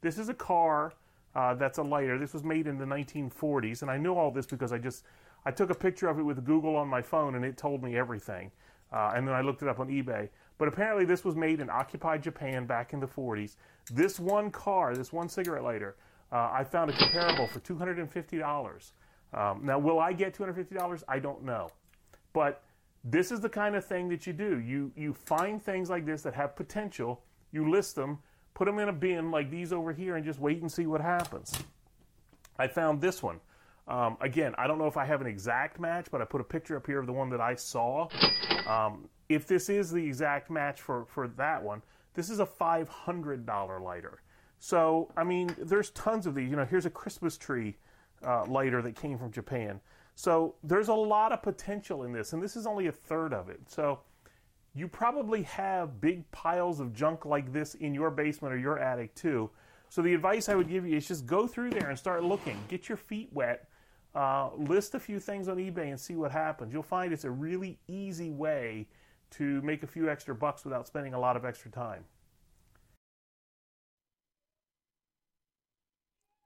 this 0.02 0.18
is 0.18 0.30
a 0.30 0.34
car 0.34 0.94
uh, 1.36 1.56
that's 1.56 1.78
a 1.78 1.84
lighter. 1.84 2.20
This 2.20 2.34
was 2.34 2.44
made 2.44 2.68
in 2.68 2.78
the 2.78 2.86
1940s, 2.86 3.82
and 3.82 3.90
I 3.90 3.98
knew 3.98 4.14
all 4.14 4.32
this 4.32 4.46
because 4.46 4.72
I 4.72 4.78
just 4.78 5.06
I 5.46 5.52
took 5.52 5.70
a 5.70 5.76
picture 5.76 6.08
of 6.08 6.20
it 6.20 6.24
with 6.24 6.44
Google 6.46 6.76
on 6.76 6.88
my 6.88 7.02
phone, 7.02 7.36
and 7.36 7.46
it 7.46 7.58
told 7.58 7.82
me 7.82 7.98
everything. 7.98 8.52
Uh, 8.92 9.14
and 9.16 9.28
then 9.28 9.34
I 9.34 9.42
looked 9.42 9.62
it 9.62 9.70
up 9.70 9.80
on 9.80 9.88
eBay. 9.88 10.30
But 10.58 10.68
apparently, 10.68 11.06
this 11.06 11.24
was 11.24 11.36
made 11.36 11.62
in 11.62 11.70
occupied 11.70 12.22
Japan 12.22 12.66
back 12.66 12.94
in 12.94 13.00
the 13.00 13.08
40s. 13.08 13.56
This 13.92 14.20
one 14.20 14.52
car, 14.52 14.96
this 14.96 15.12
one 15.12 15.30
cigarette 15.30 15.64
lighter, 15.64 15.96
uh, 16.32 16.50
I 16.52 16.64
found 16.64 16.92
a 16.92 16.94
comparable 16.94 17.48
for 17.48 17.60
$250. 17.62 18.92
Um, 19.34 19.62
now, 19.64 19.80
will 19.80 20.00
I 20.00 20.14
get 20.14 20.36
$250? 20.36 21.04
I 21.08 21.20
don't 21.20 21.44
know. 21.44 21.70
But 22.34 22.64
this 23.04 23.32
is 23.32 23.40
the 23.40 23.50
kind 23.50 23.76
of 23.76 23.86
thing 23.86 24.10
that 24.10 24.28
you 24.28 24.34
do. 24.34 24.60
You, 24.60 24.92
you 24.96 25.14
find 25.14 25.62
things 25.62 25.90
like 25.90 26.06
this 26.06 26.22
that 26.22 26.36
have 26.36 26.56
potential, 26.56 27.24
you 27.52 27.70
list 27.70 27.96
them, 27.96 28.20
put 28.54 28.66
them 28.66 28.80
in 28.80 28.90
a 28.90 28.94
bin 28.94 29.32
like 29.32 29.50
these 29.50 29.74
over 29.74 29.94
here, 29.94 30.16
and 30.16 30.26
just 30.26 30.40
wait 30.40 30.62
and 30.62 30.72
see 30.72 30.86
what 30.86 31.02
happens. 31.02 31.54
I 32.58 32.68
found 32.68 33.02
this 33.02 33.24
one. 33.24 33.40
Um, 33.88 34.18
again, 34.22 34.54
I 34.58 34.68
don't 34.68 34.78
know 34.78 34.88
if 34.88 34.98
I 34.98 35.06
have 35.06 35.22
an 35.22 35.28
exact 35.28 35.80
match, 35.80 36.08
but 36.12 36.22
I 36.22 36.26
put 36.26 36.42
a 36.42 36.46
picture 36.46 36.78
up 36.78 36.86
here 36.86 37.00
of 37.00 37.08
the 37.08 37.14
one 37.14 37.30
that 37.32 37.42
I 37.42 37.56
saw. 37.56 38.08
Um, 38.68 39.10
if 39.28 39.48
this 39.48 39.70
is 39.70 39.92
the 39.92 40.06
exact 40.06 40.50
match 40.50 40.82
for, 40.82 41.06
for 41.06 41.28
that 41.30 41.62
one, 41.62 41.82
this 42.14 42.30
is 42.30 42.40
a 42.40 42.46
$500 42.46 43.82
lighter. 43.82 44.22
So, 44.60 45.12
I 45.18 45.24
mean, 45.24 45.56
there's 45.58 45.90
tons 45.92 46.28
of 46.28 46.36
these. 46.36 46.50
You 46.50 46.56
know, 46.56 46.66
here's 46.66 46.86
a 46.86 46.92
Christmas 46.92 47.38
tree 47.38 47.76
uh, 48.26 48.46
lighter 48.46 48.82
that 48.84 48.96
came 48.96 49.18
from 49.18 49.32
Japan. 49.32 49.80
So, 50.16 50.56
there's 50.64 50.90
a 50.90 50.94
lot 50.94 51.32
of 51.32 51.42
potential 51.42 52.04
in 52.04 52.12
this, 52.12 52.34
and 52.34 52.44
this 52.44 52.56
is 52.56 52.68
only 52.68 52.88
a 52.88 52.92
third 52.92 53.34
of 53.34 53.50
it. 53.50 53.60
So, 53.68 54.00
you 54.74 54.88
probably 54.88 55.44
have 55.44 56.00
big 56.00 56.30
piles 56.32 56.80
of 56.80 56.94
junk 56.94 57.26
like 57.26 57.52
this 57.52 57.76
in 57.76 57.94
your 57.94 58.10
basement 58.10 58.54
or 58.54 58.58
your 58.58 58.80
attic 58.80 59.14
too. 59.16 59.50
So, 59.90 60.02
the 60.02 60.14
advice 60.14 60.48
I 60.48 60.56
would 60.56 60.70
give 60.70 60.88
you 60.88 60.96
is 60.96 61.08
just 61.08 61.26
go 61.26 61.46
through 61.48 61.72
there 61.72 61.90
and 61.90 62.00
start 62.00 62.24
looking. 62.24 62.58
Get 62.70 62.88
your 62.88 62.98
feet 62.98 63.30
wet. 63.34 63.68
Uh, 64.16 64.50
list 64.58 64.96
a 64.96 65.00
few 65.00 65.20
things 65.20 65.48
on 65.48 65.58
eBay 65.58 65.90
and 65.90 66.00
see 66.00 66.16
what 66.16 66.32
happens. 66.32 66.74
You'll 66.74 66.84
find 66.84 67.14
it's 67.14 67.24
a 67.24 67.32
really 67.32 67.80
easy 67.88 68.30
way 68.30 68.88
to 69.32 69.62
make 69.62 69.84
a 69.84 69.88
few 69.88 70.10
extra 70.10 70.36
bucks 70.36 70.64
without 70.64 70.88
spending 70.88 71.14
a 71.14 71.20
lot 71.20 71.38
of 71.38 71.46
extra 71.46 71.72
time. 71.72 72.04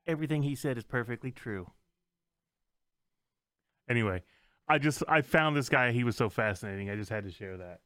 Everything 0.07 0.43
he 0.43 0.55
said 0.55 0.77
is 0.77 0.83
perfectly 0.83 1.31
true. 1.31 1.71
Anyway, 3.89 4.23
I 4.67 4.77
just 4.77 5.03
I 5.07 5.21
found 5.21 5.55
this 5.55 5.69
guy. 5.69 5.91
He 5.91 6.03
was 6.03 6.15
so 6.15 6.29
fascinating. 6.29 6.89
I 6.89 6.95
just 6.95 7.09
had 7.09 7.23
to 7.23 7.31
share 7.31 7.57
that. 7.57 7.81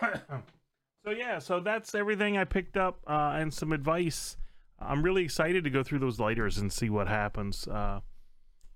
so 1.04 1.10
yeah, 1.10 1.38
so 1.38 1.60
that's 1.60 1.94
everything 1.94 2.36
I 2.36 2.44
picked 2.44 2.76
up 2.76 3.00
uh, 3.06 3.34
and 3.36 3.52
some 3.52 3.72
advice. 3.72 4.36
I'm 4.78 5.02
really 5.02 5.24
excited 5.24 5.64
to 5.64 5.70
go 5.70 5.82
through 5.82 6.00
those 6.00 6.20
lighters 6.20 6.58
and 6.58 6.72
see 6.72 6.90
what 6.90 7.08
happens 7.08 7.66
uh, 7.66 8.00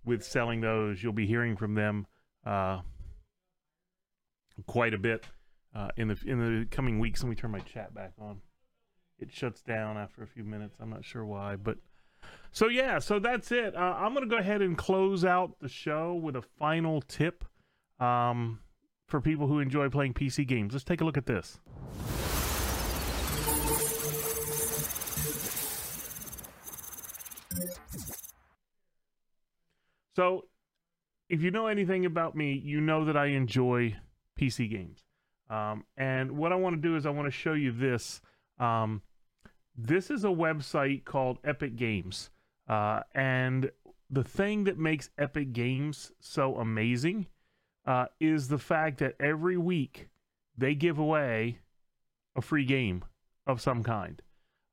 with 0.04 0.24
selling 0.24 0.61
those. 0.61 1.02
You'll 1.02 1.12
be 1.12 1.26
hearing 1.26 1.56
from 1.56 1.74
them 1.74 2.06
uh, 2.46 2.80
quite 4.66 4.94
a 4.94 4.98
bit 4.98 5.26
uh, 5.74 5.88
in 5.96 6.09
the 6.09 6.18
in 6.26 6.38
the 6.38 6.66
coming 6.66 6.98
weeks. 6.98 7.22
Let 7.22 7.30
me 7.30 7.37
turn 7.37 7.50
my 7.50 7.61
chat 7.61 7.94
back 7.94 8.12
on. 8.18 8.40
It 9.18 9.30
shuts 9.30 9.61
down 9.61 9.98
after 9.98 10.22
a 10.22 10.26
few 10.26 10.44
minutes. 10.44 10.76
I'm 10.80 10.90
not 10.90 11.04
sure 11.04 11.26
why, 11.26 11.56
but 11.56 11.76
so 12.52 12.68
yeah, 12.68 12.98
so 12.98 13.18
that's 13.18 13.52
it. 13.52 13.76
Uh, 13.76 13.94
I'm 13.98 14.14
gonna 14.14 14.26
go 14.26 14.38
ahead 14.38 14.62
and 14.62 14.76
close 14.76 15.24
out 15.24 15.59
the 15.61 15.68
show 15.68 16.14
with 16.14 16.37
a 16.37 16.42
final 16.42 17.02
tip 17.02 17.44
um, 18.00 18.61
for 19.10 19.20
people 19.20 19.46
who 19.46 19.58
enjoy 19.58 19.88
playing 19.90 20.14
PC 20.14 20.46
games. 20.46 20.72
Let's 20.72 20.84
take 20.84 21.00
a 21.00 21.04
look 21.04 21.16
at 21.16 21.26
this. 21.26 21.58
So, 30.16 30.46
if 31.28 31.42
you 31.42 31.50
know 31.50 31.66
anything 31.66 32.04
about 32.06 32.36
me, 32.36 32.52
you 32.52 32.80
know 32.80 33.04
that 33.04 33.16
I 33.16 33.26
enjoy 33.26 33.96
PC 34.38 34.70
games. 34.70 35.04
Um, 35.48 35.84
and 35.96 36.32
what 36.32 36.52
I 36.52 36.56
want 36.56 36.76
to 36.76 36.80
do 36.80 36.96
is 36.96 37.06
I 37.06 37.10
want 37.10 37.26
to 37.26 37.32
show 37.32 37.54
you 37.54 37.72
this. 37.72 38.20
Um, 38.58 39.02
this 39.76 40.10
is 40.10 40.24
a 40.24 40.28
website 40.28 41.04
called 41.04 41.38
Epic 41.44 41.76
Games. 41.76 42.30
Uh, 42.68 43.00
and 43.14 43.70
the 44.10 44.22
thing 44.22 44.64
that 44.64 44.78
makes 44.78 45.10
Epic 45.18 45.52
Games 45.52 46.12
so 46.20 46.56
amazing 46.56 47.26
uh, 47.90 48.07
is 48.20 48.46
the 48.46 48.59
fact 48.59 48.98
that 48.98 49.16
every 49.18 49.57
week 49.57 50.09
they 50.57 50.76
give 50.76 50.96
away 50.96 51.59
a 52.37 52.40
free 52.40 52.64
game 52.64 53.05
of 53.48 53.61
some 53.61 53.83
kind. 53.83 54.22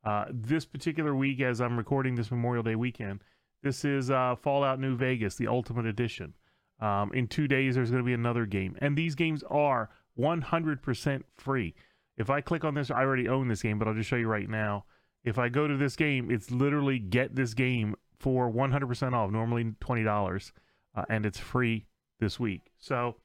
Uh, 0.03 0.25
this 0.29 0.65
particular 0.65 1.15
week, 1.15 1.41
as 1.41 1.59
I'm 1.59 1.77
recording 1.77 2.13
this 2.13 2.29
Memorial 2.29 2.61
Day 2.61 2.75
weekend, 2.75 3.21
this 3.63 3.83
is 3.83 4.11
uh, 4.11 4.35
Fallout 4.35 4.79
New 4.79 4.95
Vegas, 4.95 5.33
the 5.33 5.47
Ultimate 5.47 5.87
Edition. 5.87 6.35
Um, 6.79 7.11
in 7.11 7.27
two 7.27 7.47
days, 7.47 7.73
there's 7.73 7.89
going 7.89 8.03
to 8.03 8.05
be 8.05 8.13
another 8.13 8.45
game. 8.45 8.77
And 8.81 8.95
these 8.95 9.15
games 9.15 9.41
are 9.49 9.89
100% 10.19 11.23
free. 11.37 11.73
If 12.17 12.29
I 12.29 12.41
click 12.41 12.63
on 12.63 12.75
this, 12.75 12.91
I 12.91 13.01
already 13.01 13.27
own 13.27 13.47
this 13.47 13.63
game, 13.63 13.79
but 13.79 13.87
I'll 13.87 13.95
just 13.95 14.09
show 14.09 14.15
you 14.15 14.27
right 14.27 14.47
now. 14.47 14.85
If 15.23 15.39
I 15.39 15.49
go 15.49 15.67
to 15.67 15.75
this 15.75 15.95
game, 15.95 16.29
it's 16.29 16.51
literally 16.51 16.99
get 16.99 17.35
this 17.35 17.55
game 17.55 17.95
for 18.19 18.51
100% 18.51 19.13
off, 19.13 19.31
normally 19.31 19.73
$20, 19.81 20.51
uh, 20.95 21.05
and 21.09 21.25
it's 21.25 21.39
free 21.39 21.87
this 22.19 22.39
week. 22.39 22.71
So 22.77 23.15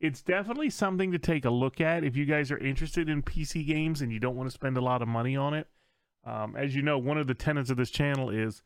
it's 0.00 0.22
definitely 0.22 0.70
something 0.70 1.12
to 1.12 1.18
take 1.18 1.44
a 1.44 1.50
look 1.50 1.80
at 1.80 2.04
if 2.04 2.16
you 2.16 2.24
guys 2.24 2.50
are 2.50 2.58
interested 2.58 3.08
in 3.08 3.22
PC 3.22 3.66
games 3.66 4.00
and 4.00 4.10
you 4.10 4.18
don't 4.18 4.36
want 4.36 4.48
to 4.48 4.54
spend 4.54 4.76
a 4.76 4.82
lot 4.82 5.02
of 5.02 5.08
money 5.08 5.36
on 5.36 5.54
it. 5.54 5.68
Um, 6.24 6.56
as 6.56 6.74
you 6.74 6.82
know, 6.82 6.98
one 6.98 7.18
of 7.18 7.26
the 7.26 7.34
tenets 7.34 7.70
of 7.70 7.76
this 7.76 7.90
channel 7.90 8.30
is 8.30 8.62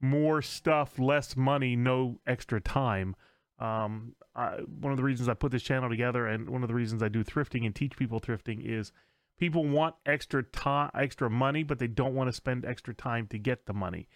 more 0.00 0.42
stuff, 0.42 0.98
less 0.98 1.36
money, 1.36 1.76
no 1.76 2.20
extra 2.26 2.60
time. 2.60 3.16
Um, 3.58 4.14
I, 4.34 4.58
one 4.80 4.92
of 4.92 4.96
the 4.96 5.02
reasons 5.02 5.28
I 5.28 5.34
put 5.34 5.50
this 5.52 5.62
channel 5.62 5.88
together 5.88 6.26
and 6.26 6.48
one 6.48 6.62
of 6.62 6.68
the 6.68 6.74
reasons 6.74 7.02
I 7.02 7.08
do 7.08 7.24
thrifting 7.24 7.66
and 7.66 7.74
teach 7.74 7.96
people 7.96 8.20
thrifting 8.20 8.64
is 8.64 8.92
people 9.38 9.64
want 9.66 9.94
extra 10.06 10.42
time, 10.42 10.90
extra 10.94 11.28
money, 11.28 11.62
but 11.64 11.78
they 11.78 11.86
don't 11.86 12.14
want 12.14 12.28
to 12.28 12.32
spend 12.32 12.64
extra 12.64 12.94
time 12.94 13.26
to 13.28 13.38
get 13.38 13.66
the 13.66 13.72
money. 13.72 14.08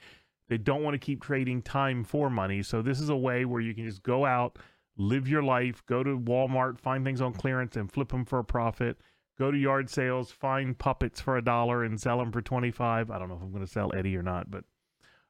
They 0.49 0.59
don't 0.59 0.83
want 0.83 0.95
to 0.95 0.99
keep 0.99 1.23
trading 1.23 1.63
time 1.63 2.05
for 2.05 2.29
money. 2.29 2.63
So 2.63 2.83
this 2.83 3.01
is 3.01 3.09
a 3.09 3.17
way 3.17 3.45
where 3.45 3.61
you 3.61 3.75
can 3.75 3.87
just 3.89 4.03
go 4.03 4.25
out, 4.25 4.59
live 4.97 5.29
your 5.29 5.43
life. 5.43 5.83
Go 5.87 6.03
to 6.03 6.19
Walmart, 6.19 6.81
find 6.81 7.05
things 7.05 7.21
on 7.21 7.33
clearance, 7.33 7.77
and 7.77 7.91
flip 7.91 8.11
them 8.11 8.25
for 8.25 8.39
a 8.39 8.45
profit. 8.45 8.99
Go 9.39 9.51
to 9.51 9.59
yard 9.59 9.89
sales, 9.91 10.31
find 10.31 10.79
puppets 10.79 11.21
for 11.21 11.37
a 11.37 11.45
dollar 11.45 11.85
and 11.85 12.01
sell 12.01 12.19
them 12.19 12.33
for 12.33 12.43
twenty 12.43 12.71
five. 12.71 13.11
I 13.11 13.19
don't 13.19 13.29
know 13.29 13.37
if 13.37 13.43
I'm 13.43 13.53
going 13.53 13.65
to 13.65 13.71
sell 13.71 13.93
Eddie 13.95 14.17
or 14.17 14.23
not, 14.23 14.51
but 14.51 14.65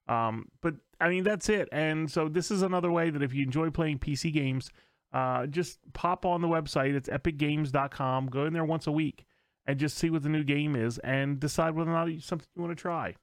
um, 0.09 0.47
but 0.61 0.75
I 1.01 1.09
mean 1.09 1.25
that's 1.25 1.49
it. 1.49 1.69
And 1.73 2.11
so 2.11 2.29
this 2.29 2.51
is 2.51 2.63
another 2.63 2.91
way 2.91 3.11
that 3.11 3.23
if 3.23 3.33
you 3.33 3.45
enjoy 3.45 3.71
playing 3.71 4.01
PC 4.01 4.33
games, 4.33 4.71
uh, 5.13 5.47
just 5.47 5.79
pop 5.93 6.27
on 6.27 6.41
the 6.41 6.49
website. 6.49 6.95
It's 6.95 7.09
epicgames.com. 7.09 8.27
Go 8.27 8.47
in 8.47 8.53
there 8.53 8.65
once 8.65 8.87
a 8.87 8.93
week 8.93 9.25
and 9.67 9.79
just 9.79 9.97
see 9.97 10.11
what 10.11 10.23
the 10.23 10.29
new 10.29 10.45
game 10.45 10.75
is 10.75 10.99
and 10.99 11.39
decide 11.39 11.75
whether 11.75 11.91
or 11.91 11.95
not 11.95 12.09
it's 12.09 12.27
something 12.27 12.49
you 12.57 12.63
want 12.63 12.77
to 12.77 12.81
try. 12.81 13.15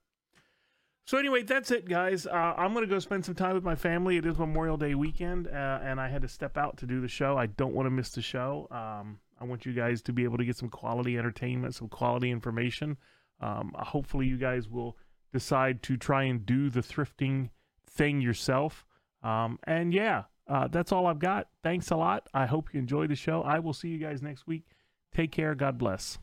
So 1.06 1.18
anyway, 1.18 1.42
that's 1.42 1.72
it, 1.72 1.88
guys. 1.88 2.28
Uh, 2.28 2.54
I'm 2.56 2.74
gonna 2.74 2.86
go 2.86 3.00
spend 3.00 3.26
some 3.26 3.34
time 3.36 3.56
with 3.56 3.64
my 3.64 3.76
family. 3.76 4.18
It 4.18 4.26
is 4.26 4.38
Memorial 4.38 4.78
Day 4.78 4.94
weekend, 4.94 5.48
uh, 5.48 5.80
and 5.82 6.00
I 6.00 6.08
had 6.08 6.22
to 6.22 6.28
step 6.28 6.56
out 6.56 6.78
to 6.78 6.86
do 6.86 7.02
the 7.02 7.08
show. 7.08 7.36
I 7.38 7.48
don't 7.48 7.74
want 7.74 7.88
to 7.88 7.92
miss 7.92 8.10
the 8.12 8.22
show. 8.22 8.68
Um, 8.70 9.20
I 9.42 9.46
want 9.46 9.66
you 9.66 9.74
guys 9.74 10.02
to 10.04 10.14
be 10.14 10.24
able 10.24 10.38
to 10.38 10.46
get 10.46 10.56
some 10.58 10.70
quality 10.70 11.18
entertainment, 11.18 11.74
some 11.74 11.88
quality 11.90 12.30
information. 12.30 12.98
Um, 13.42 13.72
hopefully, 13.76 14.28
you 14.28 14.38
guys 14.38 14.70
will 14.70 14.98
decide 15.34 15.82
to 15.84 15.98
try 15.98 16.24
and 16.24 16.46
do 16.46 16.70
the 16.70 16.82
thrifting 16.82 17.50
thing 17.90 18.22
yourself. 18.22 18.86
Um, 19.24 19.60
and 19.64 19.94
yeah, 19.94 20.24
uh, 20.48 20.68
that's 20.68 20.92
all 20.92 21.08
I've 21.08 21.20
got. 21.20 21.48
Thanks 21.64 21.92
a 21.92 21.96
lot. 21.96 22.28
I 22.34 22.46
hope 22.46 22.74
you 22.74 22.80
enjoyed 22.80 23.10
the 23.10 23.16
show. 23.16 23.42
I 23.44 23.60
will 23.60 23.74
see 23.74 23.90
you 23.90 23.98
guys 23.98 24.22
next 24.22 24.48
week. 24.48 24.66
Take 25.14 25.32
care. 25.32 25.56
God 25.56 25.78
bless. 25.78 26.20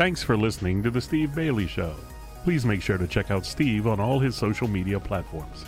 Thanks 0.00 0.22
for 0.22 0.34
listening 0.34 0.82
to 0.84 0.90
The 0.90 1.02
Steve 1.02 1.34
Bailey 1.34 1.66
Show. 1.66 1.94
Please 2.42 2.64
make 2.64 2.80
sure 2.80 2.96
to 2.96 3.06
check 3.06 3.30
out 3.30 3.44
Steve 3.44 3.86
on 3.86 4.00
all 4.00 4.18
his 4.18 4.34
social 4.34 4.66
media 4.66 4.98
platforms. 4.98 5.66